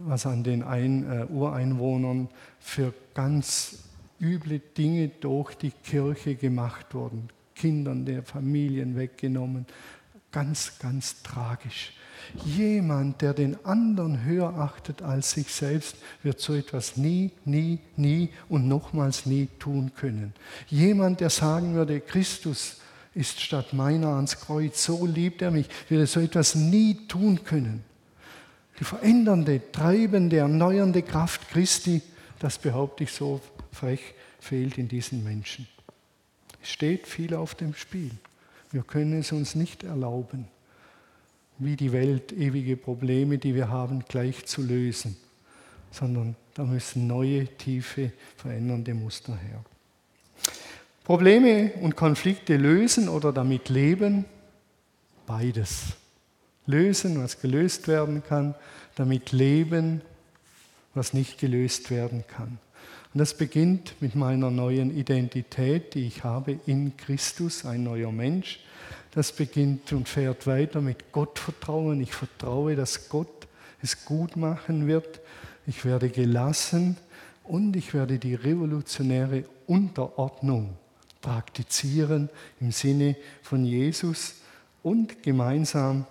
was 0.00 0.24
an 0.24 0.44
den 0.44 0.62
Ein, 0.62 1.10
äh, 1.10 1.24
Ureinwohnern 1.26 2.28
für 2.58 2.94
ganz 3.12 3.85
üble 4.20 4.60
Dinge 4.60 5.08
durch 5.08 5.54
die 5.54 5.70
Kirche 5.70 6.34
gemacht 6.34 6.94
wurden. 6.94 7.28
Kindern 7.54 8.04
der 8.04 8.22
Familien 8.22 8.96
weggenommen. 8.96 9.66
Ganz, 10.30 10.78
ganz 10.78 11.22
tragisch. 11.22 11.92
Jemand, 12.44 13.22
der 13.22 13.34
den 13.34 13.64
anderen 13.64 14.24
höher 14.24 14.54
achtet 14.58 15.02
als 15.02 15.30
sich 15.30 15.52
selbst, 15.52 15.96
wird 16.22 16.40
so 16.40 16.54
etwas 16.54 16.96
nie, 16.96 17.30
nie, 17.44 17.78
nie 17.96 18.30
und 18.48 18.68
nochmals 18.68 19.26
nie 19.26 19.48
tun 19.58 19.92
können. 19.96 20.32
Jemand, 20.68 21.20
der 21.20 21.30
sagen 21.30 21.74
würde, 21.74 22.00
Christus 22.00 22.80
ist 23.14 23.40
statt 23.40 23.72
meiner 23.72 24.08
ans 24.08 24.40
Kreuz, 24.40 24.84
so 24.84 25.06
liebt 25.06 25.40
er 25.40 25.50
mich, 25.50 25.68
würde 25.88 26.06
so 26.06 26.20
etwas 26.20 26.54
nie 26.54 27.06
tun 27.08 27.44
können. 27.44 27.82
Die 28.78 28.84
verändernde, 28.84 29.60
treibende, 29.72 30.36
erneuernde 30.36 31.02
Kraft 31.02 31.48
Christi, 31.48 32.02
das 32.38 32.58
behaupte 32.58 33.04
ich 33.04 33.12
so 33.12 33.40
frech, 33.76 34.14
fehlt 34.40 34.78
in 34.78 34.88
diesen 34.88 35.22
Menschen. 35.22 35.68
Es 36.62 36.70
steht 36.70 37.06
viel 37.06 37.34
auf 37.34 37.54
dem 37.54 37.74
Spiel. 37.74 38.10
Wir 38.72 38.82
können 38.82 39.20
es 39.20 39.32
uns 39.32 39.54
nicht 39.54 39.84
erlauben 39.84 40.48
wie 41.58 41.76
die 41.76 41.92
Welt 41.92 42.32
ewige 42.32 42.76
Probleme, 42.76 43.38
die 43.38 43.54
wir 43.54 43.68
haben, 43.68 44.04
gleich 44.08 44.46
zu 44.46 44.62
lösen, 44.62 45.16
sondern 45.90 46.36
da 46.54 46.64
müssen 46.64 47.06
neue, 47.06 47.46
tiefe, 47.46 48.12
verändernde 48.36 48.94
Muster 48.94 49.36
her. 49.36 49.64
Probleme 51.04 51.72
und 51.80 51.96
Konflikte 51.96 52.56
lösen 52.56 53.08
oder 53.08 53.32
damit 53.32 53.68
leben, 53.68 54.24
beides. 55.26 55.94
Lösen, 56.66 57.22
was 57.22 57.40
gelöst 57.40 57.86
werden 57.86 58.22
kann, 58.24 58.54
damit 58.96 59.32
leben, 59.32 60.02
was 60.94 61.14
nicht 61.14 61.38
gelöst 61.38 61.90
werden 61.90 62.24
kann. 62.26 62.58
Und 63.16 63.20
das 63.20 63.32
beginnt 63.32 63.94
mit 64.02 64.14
meiner 64.14 64.50
neuen 64.50 64.94
Identität, 64.94 65.94
die 65.94 66.06
ich 66.06 66.22
habe 66.22 66.60
in 66.66 66.98
Christus, 66.98 67.64
ein 67.64 67.82
neuer 67.82 68.12
Mensch, 68.12 68.60
das 69.12 69.32
beginnt 69.32 69.90
und 69.94 70.06
fährt 70.06 70.46
weiter 70.46 70.82
mit 70.82 71.12
Gottvertrauen. 71.12 72.02
Ich 72.02 72.12
vertraue, 72.12 72.76
dass 72.76 73.08
Gott 73.08 73.48
es 73.80 74.04
gut 74.04 74.36
machen 74.36 74.86
wird. 74.86 75.20
Ich 75.66 75.86
werde 75.86 76.10
gelassen 76.10 76.98
und 77.44 77.74
ich 77.74 77.94
werde 77.94 78.18
die 78.18 78.34
revolutionäre 78.34 79.44
Unterordnung 79.66 80.76
praktizieren 81.22 82.28
im 82.60 82.70
Sinne 82.70 83.16
von 83.40 83.64
Jesus 83.64 84.42
und 84.82 85.22
gemeinsam 85.22 86.04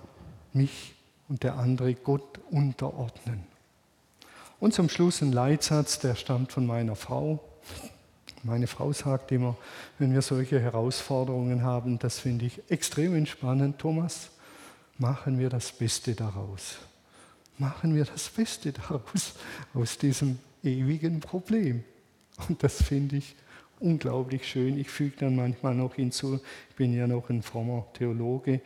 mich 0.53 0.95
und 1.29 1.43
der 1.43 1.59
andere 1.59 1.93
Gott 1.93 2.39
unterordnen. 2.49 3.54
Und 4.59 4.73
zum 4.73 4.89
Schluss 4.89 5.21
ein 5.21 5.31
Leitsatz, 5.31 5.99
der 5.99 6.15
stammt 6.15 6.51
von 6.51 6.65
meiner 6.65 6.95
Frau. 6.95 7.43
Meine 8.43 8.67
Frau 8.67 8.93
sagt 8.93 9.31
immer, 9.31 9.57
wenn 9.99 10.13
wir 10.13 10.21
solche 10.21 10.59
Herausforderungen 10.59 11.63
haben, 11.63 11.99
das 11.99 12.19
finde 12.19 12.45
ich 12.45 12.61
extrem 12.69 13.15
entspannend, 13.15 13.79
Thomas, 13.79 14.29
machen 14.97 15.39
wir 15.39 15.49
das 15.49 15.71
Beste 15.71 16.13
daraus. 16.13 16.77
Machen 17.57 17.95
wir 17.95 18.05
das 18.05 18.29
Beste 18.29 18.71
daraus, 18.71 19.33
aus 19.73 19.97
diesem 19.97 20.39
ewigen 20.63 21.19
Problem. 21.19 21.83
Und 22.47 22.61
das 22.63 22.83
finde 22.83 23.17
ich 23.17 23.35
unglaublich 23.79 24.47
schön. 24.47 24.77
Ich 24.77 24.89
füge 24.89 25.15
dann 25.19 25.35
manchmal 25.35 25.75
noch 25.75 25.95
hinzu, 25.95 26.39
ich 26.69 26.75
bin 26.75 26.93
ja 26.93 27.07
noch 27.07 27.29
ein 27.29 27.41
frommer 27.41 27.87
Theologe, 27.93 28.61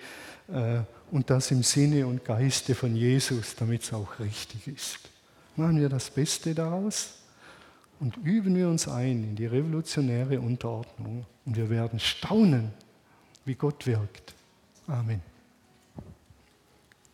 äh, 0.48 0.82
und 1.12 1.30
das 1.30 1.50
im 1.52 1.64
Sinne 1.64 2.06
und 2.06 2.24
Geiste 2.24 2.76
von 2.76 2.96
Jesus, 2.96 3.56
damit 3.56 3.84
es 3.84 3.94
auch 3.94 4.20
richtig 4.20 4.68
ist. 4.68 5.00
Machen 5.56 5.80
wir 5.80 5.90
das 5.90 6.10
Beste 6.10 6.56
daraus 6.56 7.20
und 8.00 8.18
üben 8.18 8.56
wir 8.56 8.70
uns 8.70 8.88
ein 8.88 9.24
in 9.24 9.36
die 9.36 9.46
revolutionäre 9.46 10.40
Unterordnung 10.40 11.26
und 11.46 11.56
wir 11.56 11.70
werden 11.70 12.00
staunen, 12.00 12.72
wie 13.46 13.56
Gott 13.56 13.86
wirkt. 13.86 14.36
Amen. 14.88 15.29